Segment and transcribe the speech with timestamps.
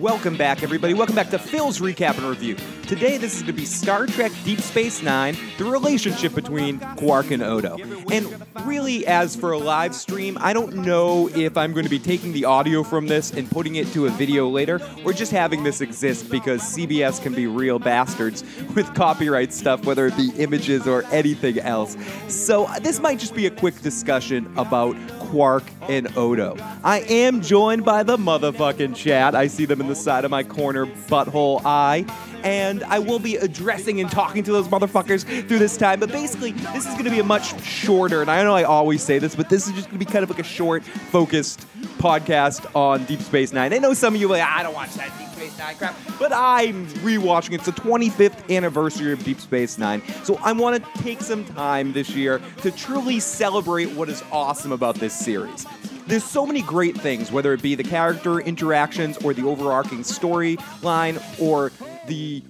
[0.00, 0.94] Welcome back, everybody.
[0.94, 2.56] Welcome back to Phil's Recap and Review.
[2.82, 7.32] Today, this is going to be Star Trek Deep Space Nine, the relationship between Quark
[7.32, 7.76] and Odo.
[8.12, 11.98] And really, as for a live stream, I don't know if I'm going to be
[11.98, 15.64] taking the audio from this and putting it to a video later, or just having
[15.64, 18.44] this exist because CBS can be real bastards
[18.76, 21.96] with copyright stuff, whether it be images or anything else.
[22.28, 24.96] So, this might just be a quick discussion about
[25.28, 26.56] Quark and Odo.
[26.82, 29.34] I am joined by the motherfucking chat.
[29.34, 32.06] I see them in the side of my corner butthole eye.
[32.44, 36.00] And I will be addressing and talking to those motherfuckers through this time.
[36.00, 39.02] But basically, this is going to be a much shorter, and I know I always
[39.02, 41.66] say this, but this is just going to be kind of like a short, focused
[41.98, 43.72] podcast on Deep Space Nine.
[43.72, 45.10] I know some of you are like, I don't watch that
[45.48, 47.52] Space Nine crap, but I'm rewatching.
[47.52, 50.02] It's the 25th anniversary of Deep Space Nine.
[50.24, 54.72] So I want to take some time this year to truly celebrate what is awesome
[54.72, 55.66] about this series.
[56.06, 61.22] There's so many great things, whether it be the character interactions or the overarching storyline
[61.40, 61.70] or
[62.06, 62.42] the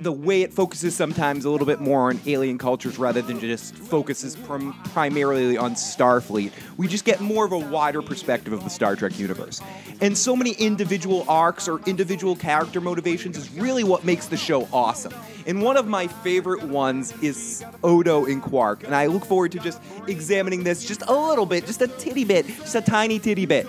[0.00, 3.74] the way it focuses sometimes a little bit more on alien cultures rather than just
[3.74, 6.52] focuses prim- primarily on Starfleet.
[6.78, 9.60] We just get more of a wider perspective of the Star Trek universe.
[10.00, 14.66] And so many individual arcs or individual character motivations is really what makes the show
[14.72, 15.12] awesome.
[15.46, 18.84] And one of my favorite ones is Odo and Quark.
[18.84, 22.24] And I look forward to just examining this just a little bit, just a titty
[22.24, 23.66] bit, just a tiny titty bit.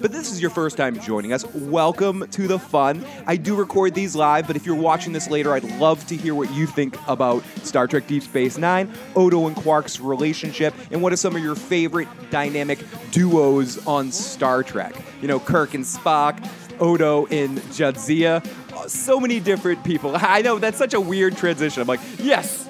[0.00, 1.46] But this is your first time joining us.
[1.54, 3.06] Welcome to the fun.
[3.26, 6.34] I do record these live, but if you're watching this later, I'd love to hear
[6.34, 11.12] what you think about Star Trek Deep Space Nine, Odo and Quark's relationship, and what
[11.12, 12.80] are some of your favorite dynamic
[13.12, 14.96] duos on Star Trek?
[15.22, 16.44] You know, Kirk and Spock,
[16.80, 18.44] Odo and Jadzia.
[18.88, 20.12] So many different people.
[20.16, 21.80] I know that's such a weird transition.
[21.82, 22.68] I'm like, yes,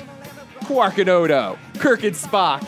[0.65, 2.61] Quark and Odo, Kirk and Spock,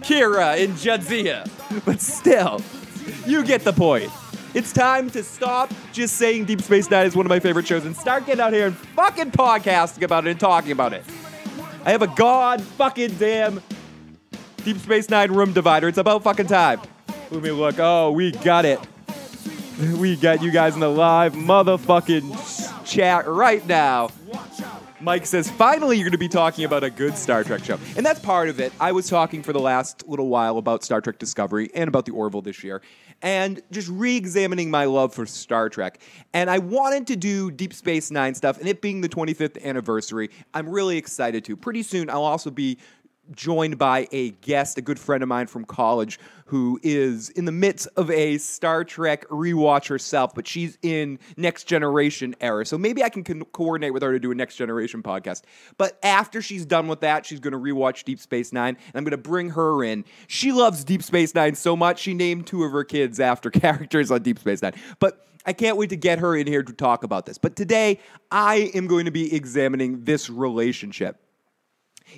[0.00, 1.46] Kira and Jadzia.
[1.84, 2.62] But still,
[3.28, 4.10] you get the point.
[4.54, 7.84] It's time to stop just saying Deep Space Nine is one of my favorite shows
[7.84, 11.04] and start getting out here and fucking podcasting about it and talking about it.
[11.84, 13.62] I have a god fucking damn
[14.64, 15.88] Deep Space Nine room divider.
[15.88, 16.80] It's about fucking time.
[17.30, 17.78] Let me look.
[17.78, 18.80] Oh, we got it.
[19.78, 24.10] We got you guys in the live motherfucking chat right now.
[25.00, 27.78] Mike says, finally, you're going to be talking about a good Star Trek show.
[27.96, 28.72] And that's part of it.
[28.80, 32.12] I was talking for the last little while about Star Trek Discovery and about the
[32.12, 32.82] Orville this year,
[33.22, 36.00] and just re examining my love for Star Trek.
[36.34, 40.30] And I wanted to do Deep Space Nine stuff, and it being the 25th anniversary,
[40.52, 41.56] I'm really excited to.
[41.56, 42.78] Pretty soon, I'll also be
[43.32, 47.52] joined by a guest, a good friend of mine from college, who is in the
[47.52, 52.64] midst of a Star Trek rewatch herself, but she's in Next Generation era.
[52.64, 55.42] So maybe I can co- coordinate with her to do a Next Generation podcast.
[55.76, 59.04] But after she's done with that, she's going to rewatch Deep Space Nine, and I'm
[59.04, 60.04] going to bring her in.
[60.26, 64.10] She loves Deep Space Nine so much, she named two of her kids after characters
[64.10, 64.74] on Deep Space Nine.
[64.98, 67.38] But I can't wait to get her in here to talk about this.
[67.38, 68.00] But today,
[68.30, 71.18] I am going to be examining this relationship.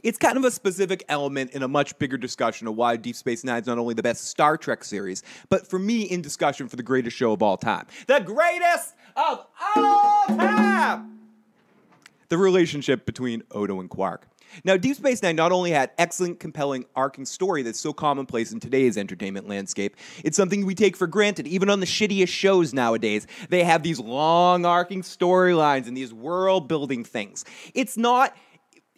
[0.03, 3.45] It's kind of a specific element in a much bigger discussion of why Deep Space
[3.45, 6.77] Nine is not only the best Star Trek series, but for me, in discussion for
[6.77, 7.87] the greatest show of all time.
[8.07, 9.47] The greatest of
[9.77, 11.19] all time!
[12.29, 14.27] The relationship between Odo and Quark.
[14.65, 18.61] Now, Deep Space Nine not only had excellent, compelling, arcing story that's so commonplace in
[18.61, 21.47] today's entertainment landscape, it's something we take for granted.
[21.47, 26.69] Even on the shittiest shows nowadays, they have these long, arcing storylines and these world
[26.69, 27.45] building things.
[27.75, 28.37] It's not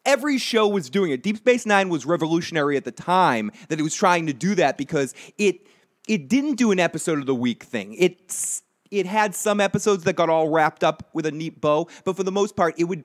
[0.05, 1.23] every show was doing it.
[1.23, 4.77] Deep Space Nine was revolutionary at the time that it was trying to do that
[4.77, 5.67] because it
[6.09, 7.95] it didn't do an episode of the week thing.
[7.95, 12.17] It it had some episodes that got all wrapped up with a neat bow, but
[12.17, 13.05] for the most part, it would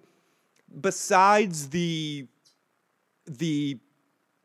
[0.79, 2.27] besides the
[3.25, 3.79] the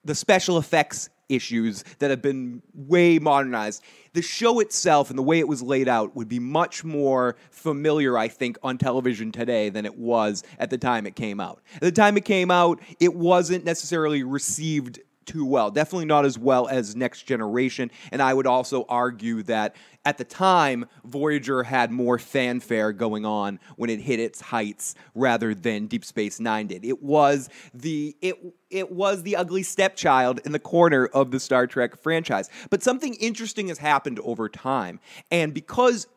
[0.05, 3.83] the special effects issues that have been way modernized.
[4.13, 8.19] The show itself and the way it was laid out would be much more familiar,
[8.19, 11.63] I think, on television today than it was at the time it came out.
[11.77, 15.71] At the time it came out, it wasn't necessarily received too well.
[15.71, 17.91] Definitely not as well as Next Generation.
[18.11, 23.61] And I would also argue that at the time, Voyager had more fanfare going on
[23.77, 26.85] when it hit its heights rather than Deep Space Nine did.
[26.85, 28.37] It was the it
[28.71, 32.51] it was the ugly stepchild in the corner of the Star Trek franchise.
[32.71, 34.99] But something interesting has happened over time.
[35.31, 36.09] And because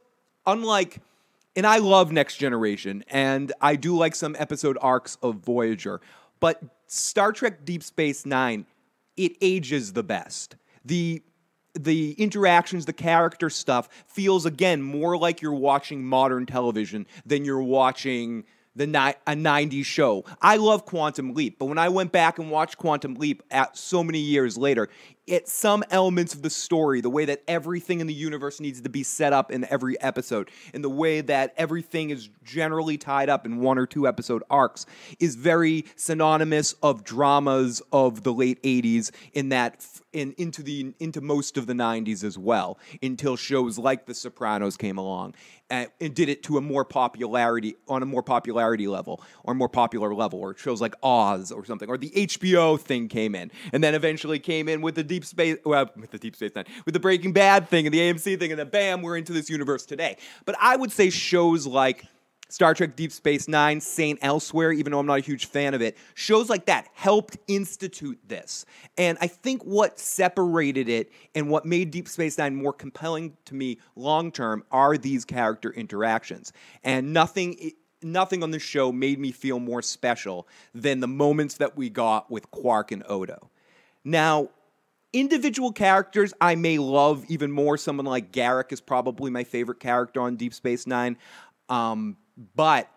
[0.48, 1.02] unlike
[1.56, 6.02] and I love Next Generation, and I do like some episode arcs of Voyager,
[6.40, 8.66] but Star Trek Deep Space Nine
[9.18, 10.56] it ages the best.
[10.84, 11.24] The
[11.78, 17.62] the interactions, the character stuff feels again more like you're watching modern television than you're
[17.62, 18.46] watching
[18.76, 20.26] the ni- a 90s show.
[20.42, 24.04] I love Quantum Leap, but when I went back and watched Quantum Leap at so
[24.04, 24.90] many years later,
[25.30, 28.90] at some elements of the story, the way that everything in the universe needs to
[28.90, 33.46] be set up in every episode, and the way that everything is generally tied up
[33.46, 34.86] in one or two episode arcs,
[35.20, 41.22] is very synonymous of dramas of the late 80s in that in, into the into
[41.22, 45.34] most of the 90s as well until shows like the sopranos came along
[45.70, 49.68] and, and, did it to a more popularity on a more popularity level or more
[49.68, 53.84] popular level or shows like oz or something or the hbo thing came in and
[53.84, 56.94] then eventually came in with the deep space well with the deep space nine with
[56.94, 59.86] the breaking bad thing and the amc thing and then bam we're into this universe
[59.86, 60.18] today.
[60.46, 62.06] But i would say shows like
[62.50, 64.20] Star Trek Deep Space Nine, St.
[64.22, 68.20] Elsewhere, even though I'm not a huge fan of it, shows like that helped institute
[68.28, 68.66] this.
[68.98, 73.56] And I think what separated it and what made Deep Space Nine more compelling to
[73.56, 76.54] me long term are these character interactions.
[76.84, 77.72] And nothing.
[78.04, 82.30] Nothing on the show made me feel more special than the moments that we got
[82.30, 83.50] with Quark and Odo.
[84.04, 84.50] Now,
[85.12, 87.78] individual characters I may love even more.
[87.78, 91.18] Someone like Garak is probably my favorite character on Deep Space Nine.
[91.68, 92.18] Um,
[92.56, 92.90] but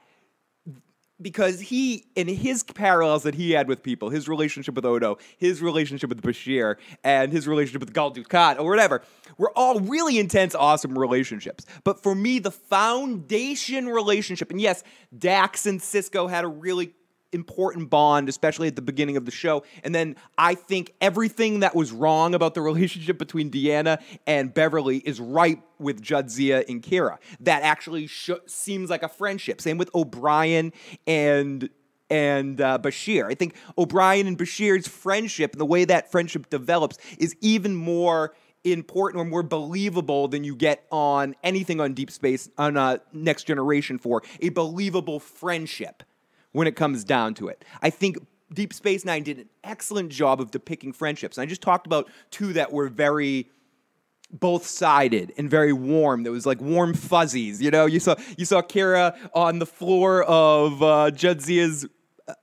[1.21, 5.61] because he in his parallels that he had with people, his relationship with Odo, his
[5.61, 9.03] relationship with Bashir, and his relationship with Gul Dukat or whatever,
[9.37, 11.67] were all really intense, awesome relationships.
[11.85, 14.85] But for me, the foundation relationship, and yes,
[15.17, 16.95] Dax and Sisko had a really
[17.33, 19.65] important bond, especially at the beginning of the show.
[19.85, 24.99] And then I think everything that was wrong about the relationship between Deanna and Beverly
[24.99, 27.19] is right with Jadzia and Kira.
[27.41, 29.61] That actually sh- seems like a friendship.
[29.61, 30.73] Same with O'Brien
[31.07, 31.69] and
[32.11, 33.31] and uh, Bashir.
[33.31, 38.35] I think O'Brien and Bashir's friendship and the way that friendship develops is even more
[38.65, 43.45] important or more believable than you get on anything on Deep Space on uh, Next
[43.45, 46.03] Generation for a believable friendship
[46.59, 47.65] when it comes down to it.
[47.83, 48.19] I think
[48.53, 51.39] Deep Space Nine did an excellent job of depicting friendships.
[51.39, 53.49] And I just talked about two that were very
[54.33, 56.25] both sided and very warm.
[56.25, 57.63] There was like warm fuzzies.
[57.63, 61.87] You know, you saw you saw Kira on the floor of uh, Jadzia's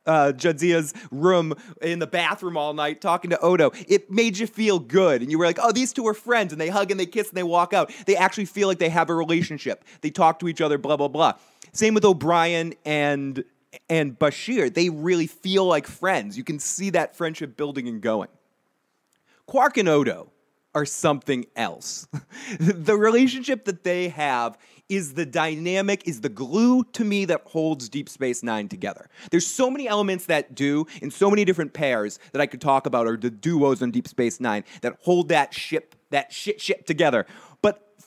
[0.06, 3.72] uh, Jadzia's room in the bathroom all night talking to Odo.
[3.86, 5.24] It made you feel good.
[5.24, 6.54] And you were like, oh, these two are friends.
[6.54, 7.92] And they hug and they kiss and they walk out.
[8.06, 9.84] They actually feel like they have a relationship.
[10.00, 11.34] They talk to each other, blah, blah, blah.
[11.74, 13.44] Same with O'Brien and
[13.90, 16.38] and Bashir, they really feel like friends.
[16.38, 18.30] You can see that friendship building and going.
[19.46, 20.32] Quark and Odo
[20.74, 22.08] are something else.
[22.60, 24.58] the relationship that they have
[24.90, 29.10] is the dynamic, is the glue to me that holds Deep Space Nine together.
[29.32, 32.86] There's so many elements that do in so many different pairs that I could talk
[32.86, 36.86] about, or the duos on Deep Space Nine that hold that ship, that shit ship
[36.86, 37.26] together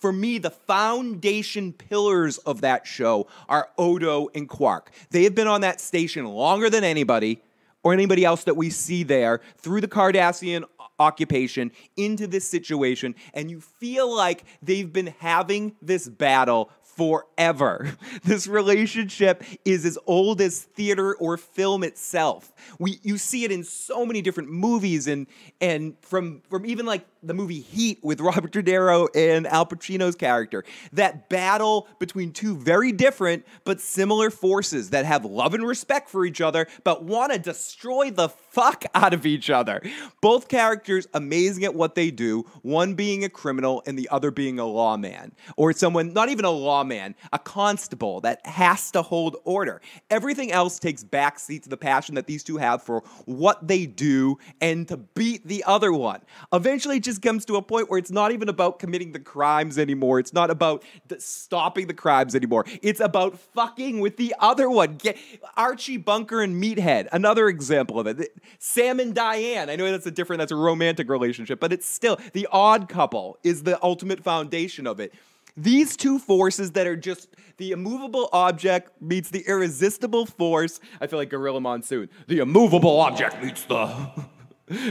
[0.00, 4.91] for me, the foundation pillars of that show are Odo and Quark.
[5.11, 7.43] They have been on that station longer than anybody
[7.83, 10.65] or anybody else that we see there through the Cardassian
[10.99, 17.93] occupation into this situation, and you feel like they've been having this battle forever.
[18.25, 22.53] This relationship is as old as theater or film itself.
[22.79, 25.27] We you see it in so many different movies and
[25.61, 30.15] and from from even like the movie Heat with Robert De Niro and Al Pacino's
[30.15, 30.65] character.
[30.93, 36.25] That battle between two very different but similar forces that have love and respect for
[36.25, 39.82] each other but want to destroy the fuck out of each other.
[40.20, 44.59] Both characters amazing at what they do, one being a criminal and the other being
[44.59, 49.81] a lawman or someone not even a lawman, a constable that has to hold order.
[50.11, 54.38] Everything else takes backseat to the passion that these two have for what they do
[54.61, 56.21] and to beat the other one.
[56.52, 60.19] Eventually just comes to a point where it's not even about committing the crimes anymore.
[60.19, 62.67] It's not about the, stopping the crimes anymore.
[62.83, 64.97] It's about fucking with the other one.
[64.97, 65.17] Get,
[65.57, 68.37] Archie Bunker and Meathead, another example of it.
[68.59, 69.71] Sam and Diane.
[69.71, 73.38] I know that's a different, that's a romantic relationship, but it's still the odd couple
[73.43, 75.15] is the ultimate foundation of it.
[75.57, 80.79] These two forces that are just the immovable object meets the irresistible force.
[81.00, 82.11] I feel like Gorilla Monsoon.
[82.27, 84.11] The immovable object meets the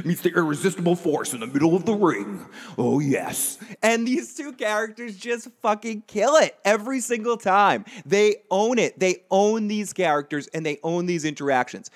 [0.03, 2.46] meets the irresistible force in the middle of the ring.
[2.77, 3.57] Oh, yes.
[3.81, 7.86] And these two characters just fucking kill it every single time.
[8.05, 9.00] They own it.
[9.00, 11.91] They own these characters and they own these interactions.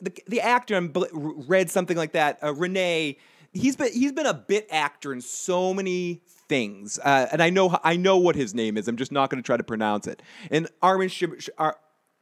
[0.00, 2.38] The, the actor I read something like that.
[2.42, 3.16] Uh, Renee,
[3.52, 7.78] he's been he's been a bit actor in so many things, uh, and I know
[7.82, 8.88] I know what his name is.
[8.88, 10.20] I'm just not going to try to pronounce it.
[10.50, 11.48] And Armin Shim,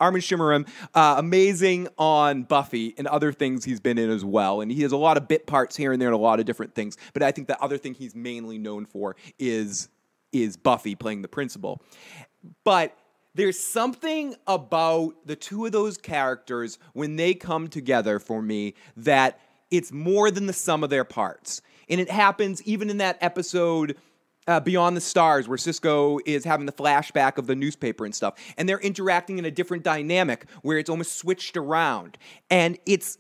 [0.03, 4.61] Armin Shimerman, uh, amazing on Buffy and other things he's been in as well.
[4.61, 6.45] And he has a lot of bit parts here and there and a lot of
[6.45, 6.97] different things.
[7.13, 9.89] But I think the other thing he's mainly known for is
[10.33, 11.83] is Buffy playing the principal.
[12.65, 12.97] But
[13.35, 19.41] there's something about the two of those characters when they come together for me that
[19.71, 21.63] it's more than the sum of their parts.
[21.89, 23.97] And it happens even in that episode
[24.47, 28.35] uh, Beyond the Stars, where Sisko is having the flashback of the newspaper and stuff,
[28.57, 32.19] and they're interacting in a different dynamic where it's almost switched around.
[32.51, 33.19] And it's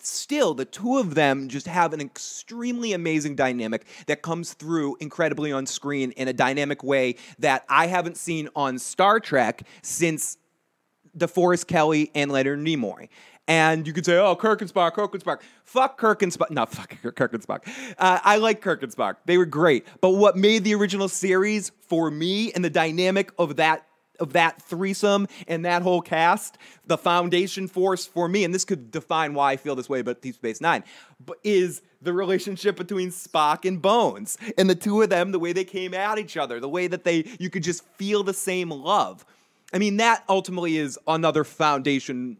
[0.00, 5.52] still the two of them just have an extremely amazing dynamic that comes through incredibly
[5.52, 10.38] on screen in a dynamic way that I haven't seen on Star Trek since
[11.18, 13.08] DeForest Kelley and Leonard Nimoy.
[13.48, 15.40] And you could say, oh, Kirk and Spock, Kirk and Spock.
[15.64, 16.50] Fuck Kirk and Spock.
[16.50, 17.66] No, fuck Kirk and Spock.
[17.98, 19.16] Uh, I like Kirk and Spock.
[19.24, 19.86] They were great.
[20.02, 23.86] But what made the original series for me and the dynamic of that
[24.20, 28.90] of that threesome and that whole cast, the foundation force for me, and this could
[28.90, 30.82] define why I feel this way about Deep Space Nine,
[31.44, 34.36] is the relationship between Spock and Bones.
[34.56, 37.04] And the two of them, the way they came at each other, the way that
[37.04, 39.24] they you could just feel the same love.
[39.72, 42.38] I mean, that ultimately is another foundation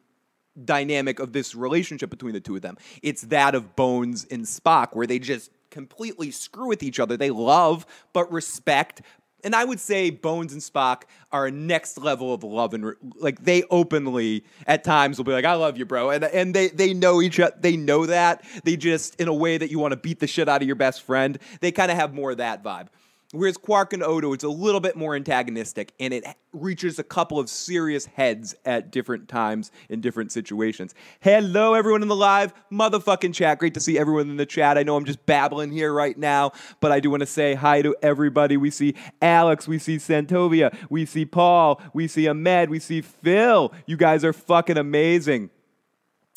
[0.64, 2.76] dynamic of this relationship between the two of them.
[3.02, 7.16] It's that of Bones and Spock, where they just completely screw with each other.
[7.16, 9.02] They love but respect.
[9.44, 12.94] And I would say Bones and Spock are a next level of love and re-
[13.20, 16.68] like they openly at times will be like, "I love you, bro," and and they
[16.68, 17.54] they know each other.
[17.61, 20.49] They know that they just in a way that you want to beat the shit
[20.49, 21.38] out of your best friend.
[21.61, 22.88] They kind of have more of that vibe.
[23.32, 27.38] Whereas Quark and Odo, it's a little bit more antagonistic and it reaches a couple
[27.38, 30.94] of serious heads at different times in different situations.
[31.20, 33.58] Hello, everyone in the live motherfucking chat.
[33.58, 34.78] Great to see everyone in the chat.
[34.78, 37.82] I know I'm just babbling here right now, but I do want to say hi
[37.82, 38.56] to everybody.
[38.56, 43.75] We see Alex, we see Santovia, we see Paul, we see Ahmed, we see Phil.
[43.85, 45.50] You guys are fucking amazing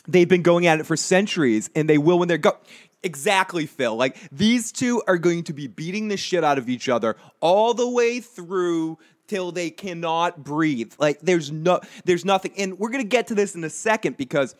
[0.07, 2.57] they've been going at it for centuries and they will when they're go
[3.03, 3.95] Exactly, Phil.
[3.95, 7.73] Like these two are going to be beating the shit out of each other all
[7.73, 10.93] the way through till they cannot breathe.
[10.99, 12.53] Like there's no there's nothing.
[12.57, 14.55] And we're going to get to this in a second because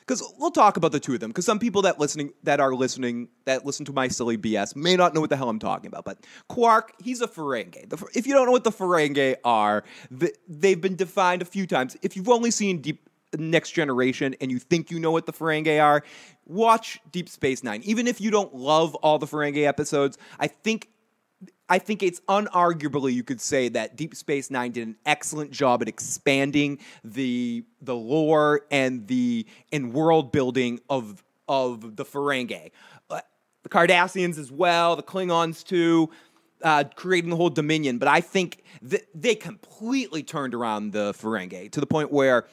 [0.00, 2.74] because we'll talk about the two of them because some people that listening that are
[2.74, 5.86] listening that listen to my silly BS may not know what the hell I'm talking
[5.86, 6.04] about.
[6.04, 7.88] But Quark, he's a Ferengi.
[7.88, 11.66] The, if you don't know what the Ferengi are, the, they've been defined a few
[11.66, 11.96] times.
[12.02, 15.82] If you've only seen Deep Next Generation and you think you know what the Ferengi
[15.82, 16.02] are,
[16.46, 17.82] watch Deep Space Nine.
[17.84, 20.88] Even if you don't love all the Ferengi episodes, I think
[21.68, 25.82] I think it's unarguably you could say that Deep Space Nine did an excellent job
[25.82, 32.70] at expanding the the lore and the and world building of of the Ferengi.
[33.10, 33.20] Uh,
[33.62, 36.10] the Cardassians as well, the Klingons too.
[36.62, 41.70] Uh, creating the whole Dominion, but I think th- they completely turned around the Ferengi
[41.70, 42.46] to the point where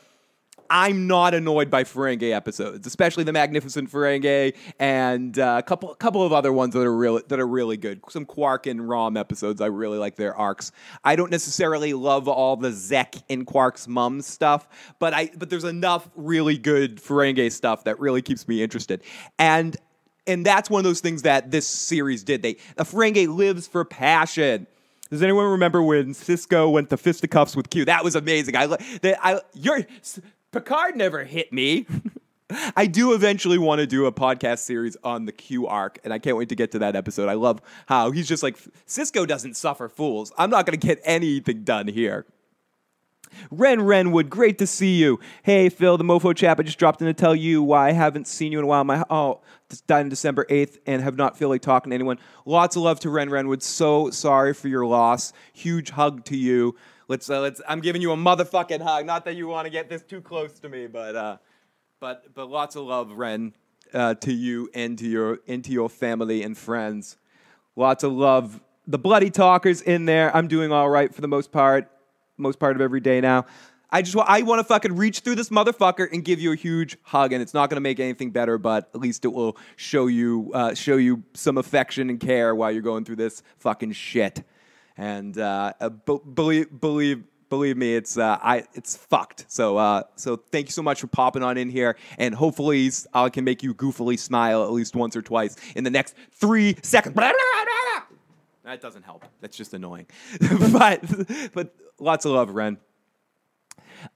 [0.74, 6.24] I'm not annoyed by Ferengi episodes, especially the Magnificent Ferengi and uh, a couple couple
[6.24, 8.02] of other ones that are really that are really good.
[8.10, 10.72] Some Quark and Rom episodes, I really like their arcs.
[11.04, 15.64] I don't necessarily love all the Zek and Quark's mum stuff, but I but there's
[15.64, 19.04] enough really good Ferengi stuff that really keeps me interested.
[19.38, 19.78] And
[20.26, 22.42] and that's one of those things that this series did.
[22.42, 24.66] They a Ferengi lives for passion.
[25.12, 27.86] Does anyone remember when Sisko went to fisticuffs with Q?
[27.86, 28.56] That was amazing.
[28.56, 29.86] I, that I, you're
[30.54, 31.88] Picard never hit me.
[32.76, 36.20] I do eventually want to do a podcast series on the Q arc, and I
[36.20, 37.28] can't wait to get to that episode.
[37.28, 38.58] I love how he's just like,
[38.88, 40.32] Sisko doesn't suffer fools.
[40.38, 42.28] I'm not going to get anything done here.
[43.50, 45.20] Ren Renwood, great to see you.
[45.42, 48.28] Hey, Phil, the mofo chap, I just dropped in to tell you why I haven't
[48.28, 48.84] seen you in a while.
[48.84, 49.42] My oh,
[49.88, 52.20] died on December 8th and have not feel like talking to anyone.
[52.46, 53.64] Lots of love to Ren Renwood.
[53.64, 55.34] So sorry for your loss.
[55.54, 56.76] Huge hug to you.
[57.08, 57.62] Let's uh, let's.
[57.68, 59.06] I'm giving you a motherfucking hug.
[59.06, 61.38] Not that you want to get this too close to me, but uh,
[62.00, 63.54] but but lots of love, Ren,
[63.94, 67.18] uh, to you and to your into your family and friends.
[67.76, 68.62] Lots of love.
[68.88, 70.36] The bloody talkers in there.
[70.36, 71.90] I'm doing all right for the most part.
[72.38, 73.46] Most part of every day now.
[73.90, 76.98] I just I want to fucking reach through this motherfucker and give you a huge
[77.04, 80.08] hug, and it's not going to make anything better, but at least it will show
[80.08, 84.44] you uh, show you some affection and care while you're going through this fucking shit
[84.98, 87.24] and uh, uh believe believe
[87.54, 89.46] believe me, it's uh, I it's fucked.
[89.48, 93.30] So uh, so thank you so much for popping on in here, and hopefully I
[93.30, 97.16] can make you goofily smile at least once or twice in the next three seconds.
[98.64, 99.26] That doesn't help.
[99.42, 100.08] That's just annoying.
[100.72, 101.02] but
[101.54, 102.78] but lots of love, Ren.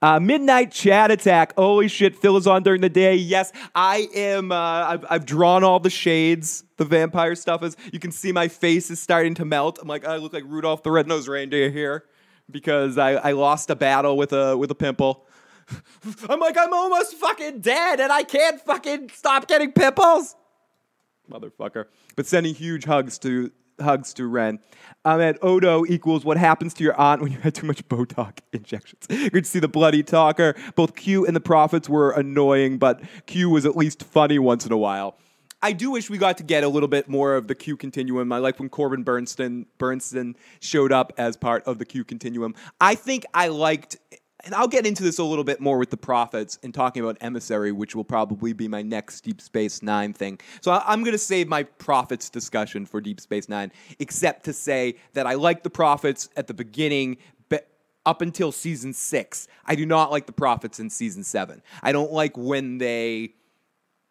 [0.02, 1.54] Uh, Midnight Chat Attack.
[1.56, 3.14] Holy shit, Phil is on during the day.
[3.14, 4.52] Yes, I am.
[4.52, 6.64] Uh, I've, I've drawn all the shades.
[6.76, 7.76] The vampire stuff is.
[7.92, 9.78] You can see my face is starting to melt.
[9.80, 12.04] I'm like, I look like Rudolph the Red-Nosed Reindeer here
[12.50, 15.26] because I, I lost a battle with a with a pimple.
[16.28, 20.34] I'm like, I'm almost fucking dead and I can't fucking stop getting pimples.
[21.30, 21.86] Motherfucker.
[22.16, 24.58] But sending huge hugs to hugs to Ren.
[25.04, 28.38] Um, and Odo equals what happens to your aunt when you had too much Botox
[28.52, 29.06] injections.
[29.06, 30.54] Good to see the bloody talker.
[30.74, 34.72] Both Q and the prophets were annoying, but Q was at least funny once in
[34.72, 35.16] a while.
[35.60, 38.32] I do wish we got to get a little bit more of the Q continuum.
[38.32, 42.54] I like when Corbin Bernsen Bernsen showed up as part of the Q continuum.
[42.80, 43.96] I think I liked
[44.44, 47.16] and I'll get into this a little bit more with the prophets and talking about
[47.20, 50.38] emissary, which will probably be my next Deep Space Nine thing.
[50.60, 54.52] So I- am going to save my prophets discussion for Deep Space Nine, except to
[54.52, 57.18] say that I like the prophets at the beginning.
[57.48, 57.68] But
[58.06, 61.62] up until season six, I do not like the prophets in season seven.
[61.82, 63.34] I don't like when they.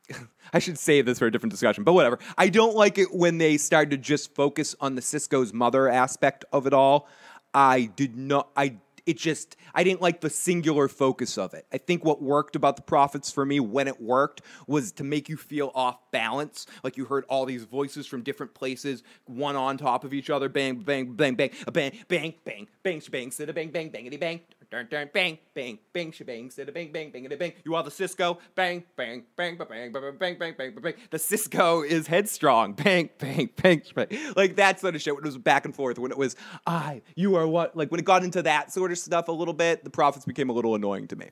[0.54, 2.20] I should save this for a different discussion, but whatever.
[2.38, 6.44] I don't like it when they started to just focus on the Sisko's mother aspect
[6.52, 7.08] of it all.
[7.54, 8.50] I did not.
[8.56, 8.78] I
[9.08, 11.66] it just I didn't like the singular focus of it.
[11.72, 15.30] I think what worked about the prophets for me when it worked was to make
[15.30, 19.78] you feel off balance, like you heard all these voices from different places, one on
[19.78, 23.32] top of each other, bang, bang, bang, bang, a bang, bang, bang, bang, bang, bang,
[23.54, 27.54] bang, bang, bangity bang, Dun, dun, bang, bang, bang, shebang, a bang, bang, bang, bang.
[27.64, 30.94] You are the Sisko, bang, bang, bang, bang, bang, bang, bang, bang, bang.
[31.10, 34.08] The Sisko is headstrong, bang, bang, bang, bang.
[34.36, 35.16] Like that sort of shit.
[35.16, 37.78] When it was back and forth, when it was I, you are what.
[37.78, 40.50] Like when it got into that sort of stuff a little bit, the prophets became
[40.50, 41.30] a little annoying to me.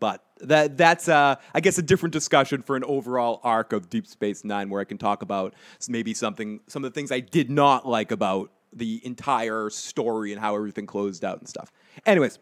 [0.00, 4.06] But that that's uh, I guess a different discussion for an overall arc of Deep
[4.06, 5.52] Space Nine, where I can talk about
[5.90, 10.40] maybe something, some of the things I did not like about the entire story and
[10.40, 11.70] how everything closed out and stuff.
[12.06, 12.38] Anyways.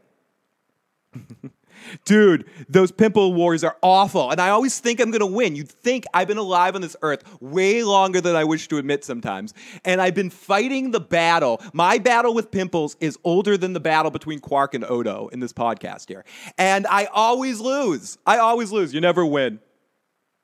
[2.05, 4.31] Dude, those pimple wars are awful.
[4.31, 5.57] And I always think I'm going to win.
[5.57, 9.05] You'd think I've been alive on this earth way longer than I wish to admit
[9.05, 9.55] sometimes.
[9.85, 11.61] And I've been fighting the battle.
[11.73, 15.53] My battle with pimples is older than the battle between Quark and Odo in this
[15.53, 16.25] podcast here.
[16.59, 18.19] And I always lose.
[18.27, 18.93] I always lose.
[18.95, 19.61] You never win.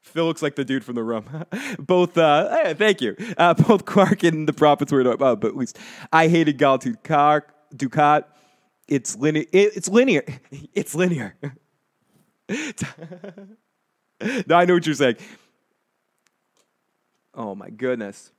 [0.03, 1.25] Phil looks like the dude from the room.
[1.79, 3.17] both, uh, hey, thank you.
[3.37, 5.79] Uh, both Quark and the prophets were, uh, but at least
[6.13, 7.43] I hated Dukat.
[7.75, 8.25] Dukat
[8.89, 9.47] it's linear.
[9.53, 10.25] It's linear.
[10.75, 11.35] It's linear.
[14.51, 15.17] I know what you're saying.
[17.35, 18.33] Oh my goodness.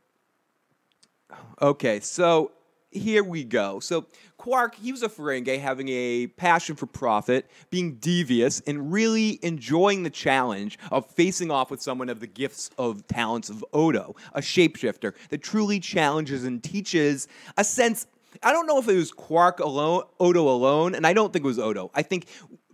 [1.61, 2.51] Okay, so
[2.91, 3.79] here we go.
[3.79, 4.05] So
[4.37, 10.03] Quark, he was a Ferengi having a passion for profit, being devious, and really enjoying
[10.03, 14.41] the challenge of facing off with someone of the gifts of talents of Odo, a
[14.41, 18.07] shapeshifter that truly challenges and teaches a sense
[18.43, 21.47] I don't know if it was Quark alone, Odo alone, and I don't think it
[21.47, 21.91] was Odo.
[21.93, 22.27] I think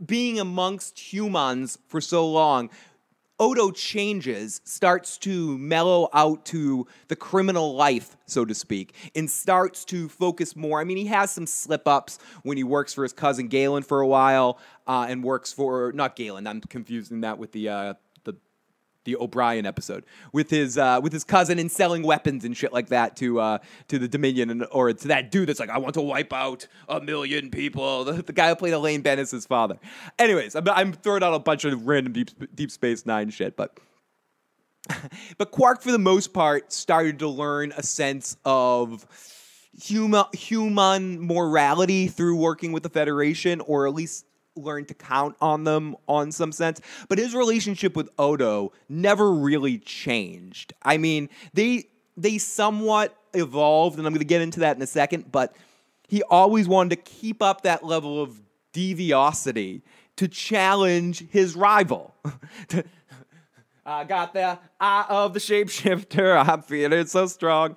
[0.06, 2.70] being amongst humans for so long,
[3.40, 9.86] Odo changes, starts to mellow out to the criminal life, so to speak, and starts
[9.86, 10.80] to focus more.
[10.80, 14.02] I mean, he has some slip ups when he works for his cousin Galen for
[14.02, 16.46] a while, uh, and works for not Galen.
[16.46, 17.94] I'm confusing that with the uh,
[19.06, 22.88] the O'Brien episode with his uh, with his cousin and selling weapons and shit like
[22.88, 25.94] that to uh, to the Dominion and or to that dude that's like I want
[25.96, 28.04] to wipe out a million people.
[28.14, 29.78] The, the guy who played Elaine Benes' father.
[30.20, 33.78] Anyways, I'm, I'm, throwing out a bunch of random Deep, Deep Space Nine shit, but.
[35.38, 39.06] but Quark, for the most part, started to learn a sense of
[39.82, 45.64] human human morality through working with the Federation, or at least learned to count on
[45.64, 46.82] them on some sense.
[47.10, 50.74] But his relationship with Odo never really changed.
[50.82, 51.86] I mean, they
[52.16, 55.32] they somewhat evolved, and I'm to get into that in a second.
[55.32, 55.56] But
[56.08, 58.40] he always wanted to keep up that level of
[58.72, 59.82] deviosity
[60.18, 62.14] to challenge his rival.
[63.86, 66.48] I got the eye of the shapeshifter.
[66.48, 67.76] I'm feeling so strong.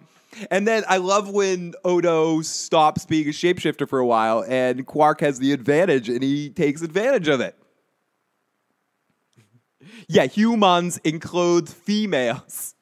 [0.50, 5.20] And then I love when Odo stops being a shapeshifter for a while and Quark
[5.20, 7.56] has the advantage and he takes advantage of it.
[10.08, 12.74] yeah, humans enclose females.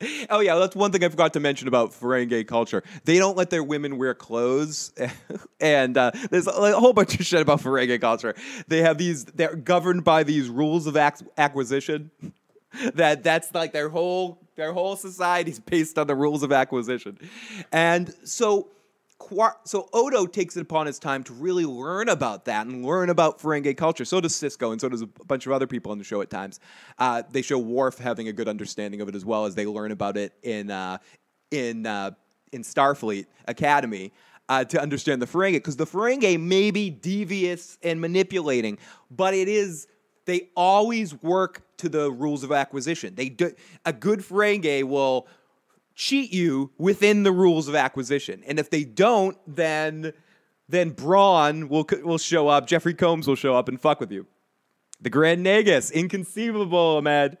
[0.30, 2.82] Oh yeah, that's one thing I forgot to mention about Ferengi culture.
[3.04, 4.92] They don't let their women wear clothes,
[5.60, 8.34] and uh, there's a, whole bunch of shit about Ferengi culture.
[8.66, 12.10] They have these; they're governed by these rules of ac- acquisition.
[12.94, 17.18] that that's like their whole their whole society is based on the rules of acquisition.
[17.72, 18.68] And so
[19.64, 23.38] so Odo takes it upon his time to really learn about that and learn about
[23.38, 24.04] Ferengi culture.
[24.04, 26.30] So does Sisko, and so does a bunch of other people on the show at
[26.30, 26.58] times.
[26.98, 29.92] Uh, they show Worf having a good understanding of it as well as they learn
[29.92, 30.98] about it in uh,
[31.50, 32.12] in uh,
[32.52, 34.12] in Starfleet Academy.
[34.48, 39.46] Uh, to understand the Ferengi, because the Ferengi may be devious and manipulating, but it
[39.46, 39.86] is
[40.30, 43.16] they always work to the rules of acquisition.
[43.16, 43.52] They do,
[43.84, 45.26] a good Ferengi will
[45.96, 50.12] cheat you within the rules of acquisition, and if they don't, then
[50.68, 52.68] then Brunt will will show up.
[52.68, 54.26] Jeffrey Combs will show up and fuck with you.
[55.00, 57.36] The Grand Nagus, inconceivable, Ahmed.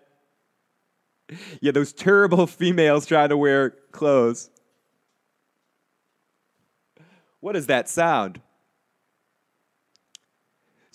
[1.60, 4.50] Yeah, those terrible females trying to wear clothes.
[7.38, 8.40] What is that sound?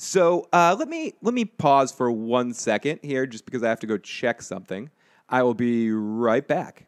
[0.06, 3.80] So uh, let me let me pause for one second here, just because I have
[3.80, 4.92] to go check something.
[5.28, 6.86] I will be right back.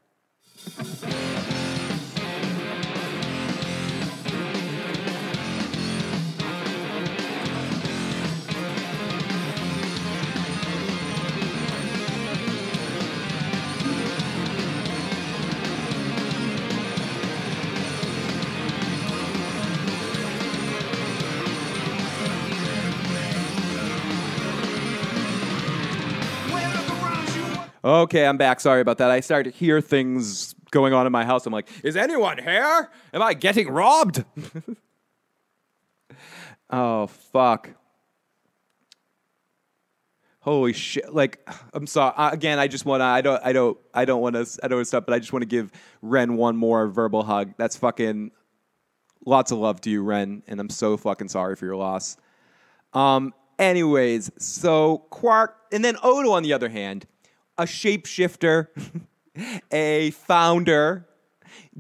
[27.83, 28.59] Okay, I'm back.
[28.59, 29.11] Sorry about that.
[29.11, 31.45] I started to hear things going on in my house.
[31.45, 32.89] I'm like, is anyone here?
[33.13, 34.23] Am I getting robbed?
[36.69, 37.69] oh, fuck.
[40.39, 41.13] Holy shit!
[41.13, 42.13] Like, I'm sorry.
[42.17, 43.05] Again, I just want to.
[43.05, 43.41] I don't.
[43.43, 43.77] I don't.
[43.93, 44.59] I don't want to.
[44.63, 45.05] I don't want to stop.
[45.05, 47.53] But I just want to give Ren one more verbal hug.
[47.57, 48.31] That's fucking.
[49.25, 52.15] Lots of love to you, Ren, and I'm so fucking sorry for your loss.
[52.93, 53.33] Um.
[53.59, 57.07] Anyways, so Quark, and then Odo, on the other hand,
[57.57, 58.67] a shapeshifter,
[59.71, 61.07] a founder.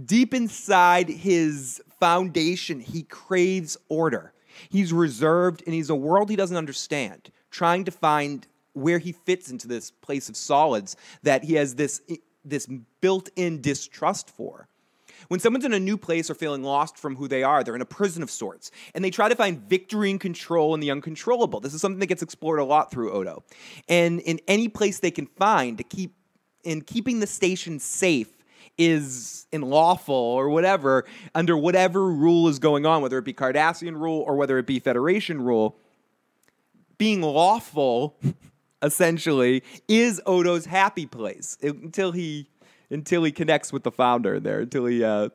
[0.05, 4.33] Deep inside his foundation, he craves order.
[4.69, 9.49] He's reserved and he's a world he doesn't understand, trying to find where he fits
[9.49, 12.01] into this place of solids that he has this,
[12.45, 12.67] this
[13.01, 14.67] built in distrust for.
[15.27, 17.81] When someone's in a new place or feeling lost from who they are, they're in
[17.81, 21.59] a prison of sorts, and they try to find victory and control in the uncontrollable.
[21.59, 23.43] This is something that gets explored a lot through Odo.
[23.89, 26.13] And in any place they can find to keep
[26.63, 28.29] in keeping the station safe
[28.77, 34.23] is unlawful or whatever under whatever rule is going on, whether it be Cardassian rule
[34.27, 35.77] or whether it be Federation rule.
[36.97, 38.19] Being lawful
[38.81, 42.49] essentially is Odo's happy place until he
[42.89, 45.29] until he connects with the founder there until he uh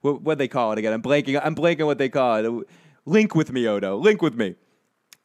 [0.00, 0.92] what what they call it again?
[0.92, 2.68] I'm blanking I'm blanking what they call it.
[3.04, 3.96] Link with me Odo.
[3.96, 4.54] Link with me.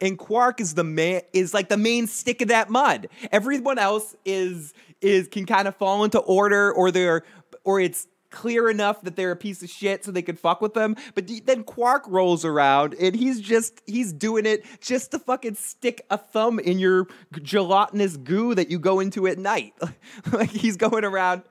[0.01, 3.07] And Quark is the man is like the main stick of that mud.
[3.31, 7.23] Everyone else is is can kind of fall into order or they're
[7.63, 10.73] or it's clear enough that they're a piece of shit so they could fuck with
[10.73, 10.95] them.
[11.13, 16.05] But then Quark rolls around and he's just he's doing it just to fucking stick
[16.09, 17.07] a thumb in your
[17.41, 19.73] gelatinous goo that you go into at night.
[20.31, 21.43] like he's going around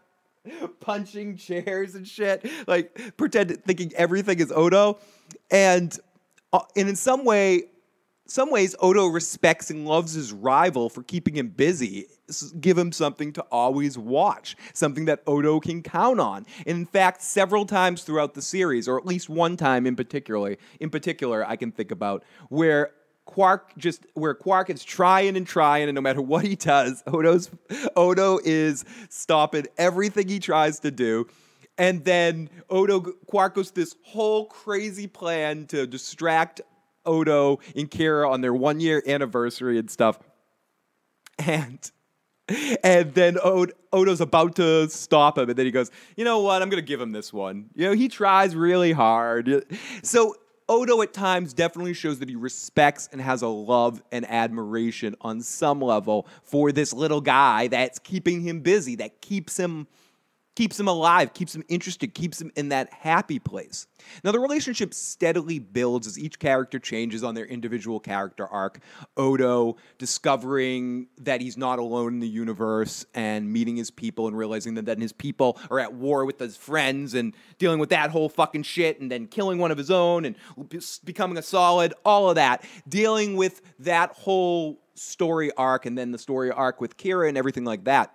[0.81, 4.99] punching chairs and shit, like pretend thinking everything is Odo,
[5.51, 5.99] and
[6.53, 7.65] uh, and in some way,
[8.27, 12.07] some ways Odo respects and loves his rival for keeping him busy.
[12.61, 16.47] Give him something to always watch, something that Odo can count on.
[16.67, 20.57] And in fact, several times throughout the series, or at least one time in particular,
[20.81, 22.93] in particular, I can think about where
[23.25, 27.51] Quark just where Quark is trying and trying, and no matter what he does, Odo's
[27.97, 31.27] Odo is stopping everything he tries to do.
[31.79, 36.61] And then Odo Quark goes this whole crazy plan to distract
[37.07, 40.19] Odo and Kira on their one year anniversary and stuff.
[41.39, 41.91] And
[42.83, 43.39] and then
[43.93, 46.61] Odo's about to stop him, and then he goes, "You know what?
[46.61, 49.65] I'm gonna give him this one." You know, he tries really hard.
[50.03, 50.35] So
[50.73, 55.43] Odo at times definitely shows that he respects and has a love and admiration on
[55.43, 59.87] some level for this little guy that's keeping him busy, that keeps him
[60.55, 63.87] keeps them alive, keeps them interested, keeps them in that happy place.
[64.23, 68.81] Now, the relationship steadily builds as each character changes on their individual character arc.
[69.17, 74.75] Odo discovering that he's not alone in the universe and meeting his people and realizing
[74.75, 78.29] that then his people are at war with his friends and dealing with that whole
[78.29, 80.37] fucking shit and then killing one of his own and
[81.05, 82.65] becoming a solid, all of that.
[82.89, 87.65] Dealing with that whole story arc and then the story arc with Kira and everything
[87.65, 88.15] like that.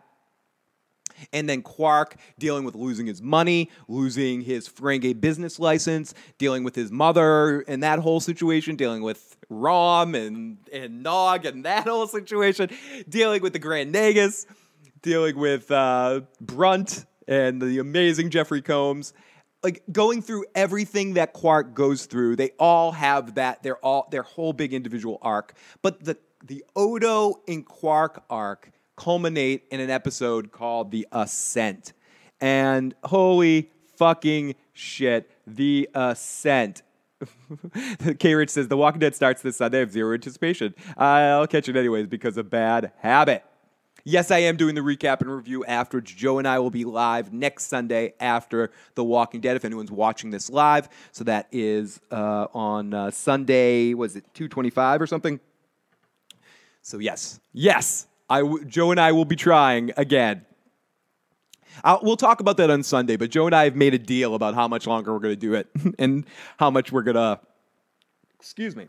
[1.33, 6.75] And then Quark dealing with losing his money, losing his Ferengi business license, dealing with
[6.75, 12.07] his mother and that whole situation, dealing with Rom and, and Nog and that whole
[12.07, 12.69] situation,
[13.07, 14.45] dealing with the Grand Nagus,
[15.01, 19.13] dealing with uh, Brunt and the amazing Jeffrey Combs.
[19.63, 23.63] Like going through everything that Quark goes through, they all have that.
[23.63, 25.53] They're all their whole big individual arc.
[25.81, 31.93] But the the Odo and Quark arc culminate in an episode called The Ascent.
[32.41, 36.81] And holy fucking shit, The Ascent.
[38.19, 39.77] K Rich says The Walking Dead starts this Sunday.
[39.77, 40.75] I have zero anticipation.
[40.97, 43.43] I'll catch it anyways because of bad habit.
[44.03, 47.33] Yes, I am doing the recap and review after Joe and I will be live
[47.33, 49.57] next Sunday after The Walking Dead.
[49.57, 53.93] If anyone's watching this live, so that is uh, on uh, Sunday.
[53.93, 55.41] Was it two twenty five or something?
[56.83, 60.45] So yes, yes, I w- Joe and I will be trying again.
[61.83, 64.35] I'll, we'll talk about that on Sunday, but Joe and I have made a deal
[64.35, 66.25] about how much longer we're going to do it and
[66.57, 67.39] how much we're going to,
[68.39, 68.87] excuse me,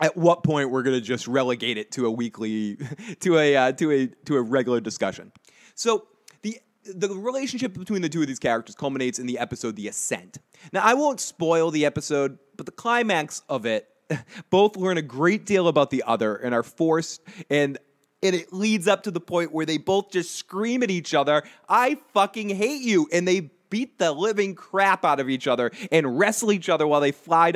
[0.00, 2.78] at what point we're going to just relegate it to a weekly,
[3.20, 5.32] to a, uh, to a, to a regular discussion.
[5.74, 6.06] So
[6.42, 10.38] the the relationship between the two of these characters culminates in the episode The Ascent.
[10.72, 13.86] Now I won't spoil the episode, but the climax of it
[14.50, 17.78] both learn a great deal about the other and are forced and
[18.22, 21.42] and it leads up to the point where they both just scream at each other,
[21.68, 23.08] I fucking hate you.
[23.12, 27.00] And they beat the living crap out of each other and wrestle each other while
[27.00, 27.52] they fly,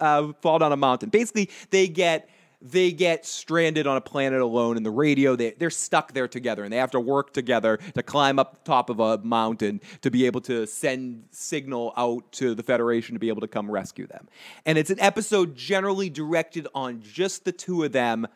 [0.00, 1.10] uh, fall down a mountain.
[1.10, 2.30] Basically, they get
[2.62, 6.64] they get stranded on a planet alone in the radio they, they're stuck there together
[6.64, 10.10] and they have to work together to climb up the top of a mountain to
[10.10, 14.06] be able to send signal out to the federation to be able to come rescue
[14.06, 14.26] them
[14.64, 18.26] and it's an episode generally directed on just the two of them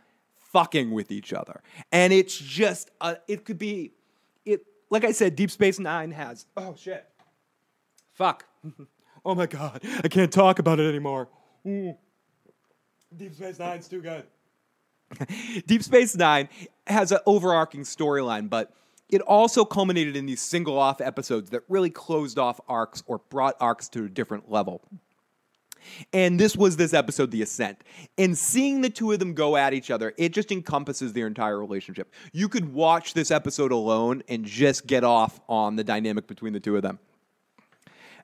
[0.52, 1.62] fucking with each other.
[1.92, 3.92] And it's just, uh, it could be,
[4.44, 4.64] it.
[4.90, 7.06] like I said, Deep Space Nine has, oh shit.
[8.12, 8.44] Fuck.
[9.24, 9.80] oh my God.
[10.02, 11.28] I can't talk about it anymore.
[11.64, 14.24] Deep Space Nine's too good.
[15.66, 16.48] Deep Space Nine
[16.86, 18.72] has an overarching storyline, but
[19.08, 23.56] it also culminated in these single off episodes that really closed off arcs or brought
[23.60, 24.82] arcs to a different level.
[26.12, 27.82] And this was this episode, The Ascent.
[28.18, 31.58] And seeing the two of them go at each other, it just encompasses their entire
[31.58, 32.12] relationship.
[32.32, 36.60] You could watch this episode alone and just get off on the dynamic between the
[36.60, 36.98] two of them.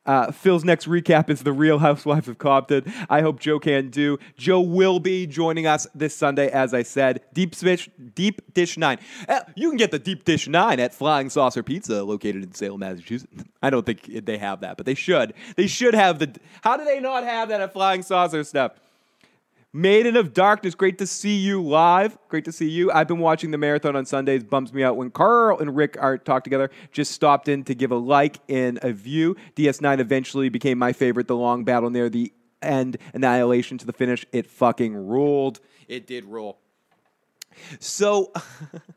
[0.07, 2.93] Uh, Phil's next recap is The Real Housewives of Compton.
[3.11, 4.19] I hope Joe can do.
[4.37, 7.21] Joe will be joining us this Sunday, as I said.
[7.33, 8.99] Deep Dish, Deep Dish 9.
[9.29, 12.81] Uh, you can get the Deep Dish 9 at Flying Saucer Pizza, located in Salem,
[12.81, 13.45] Massachusetts.
[13.63, 15.35] I don't think they have that, but they should.
[15.57, 16.33] They should have the.
[16.63, 18.73] How do they not have that at Flying Saucer stuff?
[19.77, 22.17] Maiden of Darkness, great to see you live.
[22.31, 22.91] Great to see you.
[22.91, 24.43] I've been watching the marathon on Sundays.
[24.43, 26.71] Bums me out when Carl and Rick are talk together.
[26.93, 29.37] Just stopped in to give a like and a view.
[29.55, 31.29] DS9 eventually became my favorite.
[31.29, 34.25] The long battle near the end, annihilation to the finish.
[34.33, 35.61] It fucking ruled.
[35.89, 36.57] It did rule.
[37.79, 38.33] So.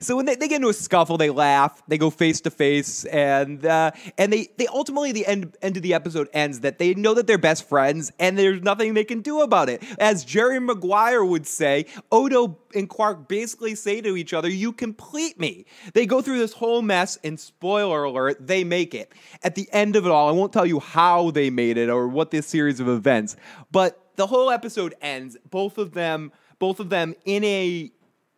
[0.00, 3.04] so when they, they get into a scuffle, they laugh, they go face to face,
[3.06, 6.94] and uh, and they they ultimately the end end of the episode ends that they
[6.94, 9.82] know that they're best friends, and there's nothing they can do about it.
[9.98, 15.38] As Jerry Maguire would say, Odo and Quark basically say to each other, "You complete
[15.40, 19.12] me." They go through this whole mess, and spoiler alert, they make it.
[19.42, 22.08] At the end of it all, I won't tell you how they made it or
[22.08, 23.36] what this series of events,
[23.72, 25.36] but the whole episode ends.
[25.50, 27.92] Both of them, both of them in a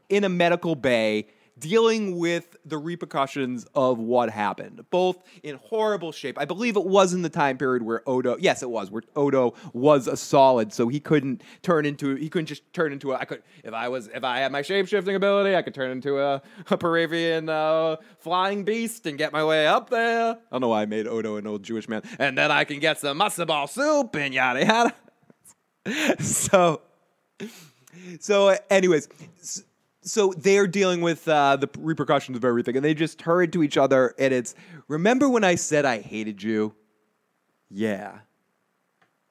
[0.08, 1.26] in a medical bay
[1.58, 6.38] dealing with the repercussions of what happened, both in horrible shape.
[6.38, 9.54] I believe it was in the time period where Odo, yes, it was, where Odo
[9.72, 13.24] was a solid, so he couldn't turn into, he couldn't just turn into a, I
[13.24, 16.18] could, if I was, if I had my shape shifting ability, I could turn into
[16.18, 20.30] a, a Paravian uh, flying beast and get my way up there.
[20.30, 22.02] I don't know why I made Odo an old Jewish man.
[22.18, 24.94] And then I can get some matzo ball soup and yada yada.
[26.22, 26.82] so,
[28.20, 29.08] so, anyways,
[29.40, 29.62] so
[30.36, 34.14] they're dealing with uh, the repercussions of everything, and they just hurried to each other,
[34.18, 34.54] and it's
[34.86, 36.74] remember when I said I hated you?
[37.70, 38.20] Yeah.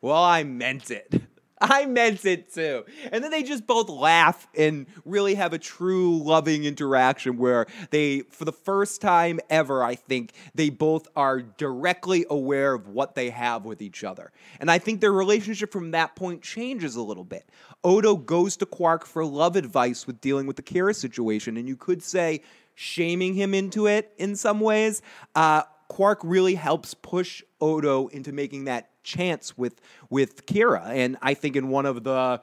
[0.02, 1.22] Well, I meant it.
[1.62, 2.86] I meant it too.
[3.12, 8.22] And then they just both laugh and really have a true loving interaction where they,
[8.30, 13.32] for the first time ever, I think, they both are directly aware of what they
[13.32, 14.32] have with each other.
[14.60, 17.50] And I think their relationship from that point changes a little bit.
[17.84, 21.58] Odo goes to Quark for love advice with dealing with the Kira situation.
[21.58, 22.42] And you could say,
[22.78, 25.02] shaming him into it in some ways.
[25.36, 31.34] Uh, Quark really helps push Odo into making that chance with with Kira, and I
[31.34, 32.42] think in one of the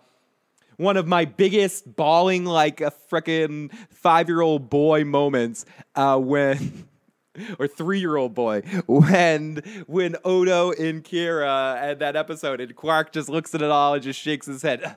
[0.77, 6.89] one of my biggest bawling like a freaking five year old boy moments uh, when.
[7.59, 9.57] or three year old boy when
[9.89, 14.03] when Odo and Kira and that episode and Quark just looks at it all and
[14.05, 14.97] just shakes his head.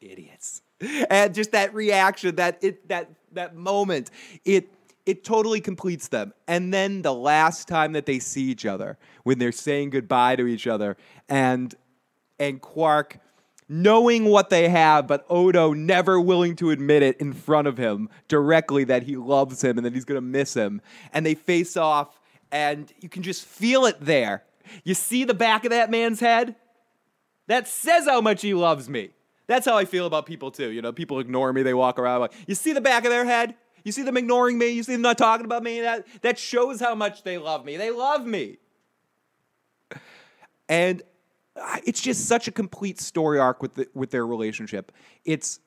[0.00, 0.62] Idiots.
[1.10, 4.12] And just that reaction, that it that that moment,
[4.44, 4.68] it
[5.06, 6.32] it totally completes them.
[6.46, 10.46] And then the last time that they see each other, when they're saying goodbye to
[10.46, 10.96] each other,
[11.28, 11.74] and
[12.38, 13.18] and Quark
[13.68, 18.08] knowing what they have, but Odo never willing to admit it in front of him
[18.26, 20.80] directly that he loves him and that he's gonna miss him.
[21.12, 24.44] And they face off, and you can just feel it there.
[24.84, 26.54] You see the back of that man's head?
[27.46, 29.10] That says how much he loves me.
[29.48, 30.70] That's how I feel about people too.
[30.70, 33.24] You know, people ignore me, they walk around like, you see the back of their
[33.24, 33.56] head?
[33.82, 34.68] You see them ignoring me.
[34.68, 35.80] You see them not talking about me.
[35.80, 37.76] That that shows how much they love me.
[37.76, 38.58] They love me.
[40.68, 41.02] And
[41.84, 44.92] it's just such a complete story arc with the, with their relationship.
[45.24, 45.60] It's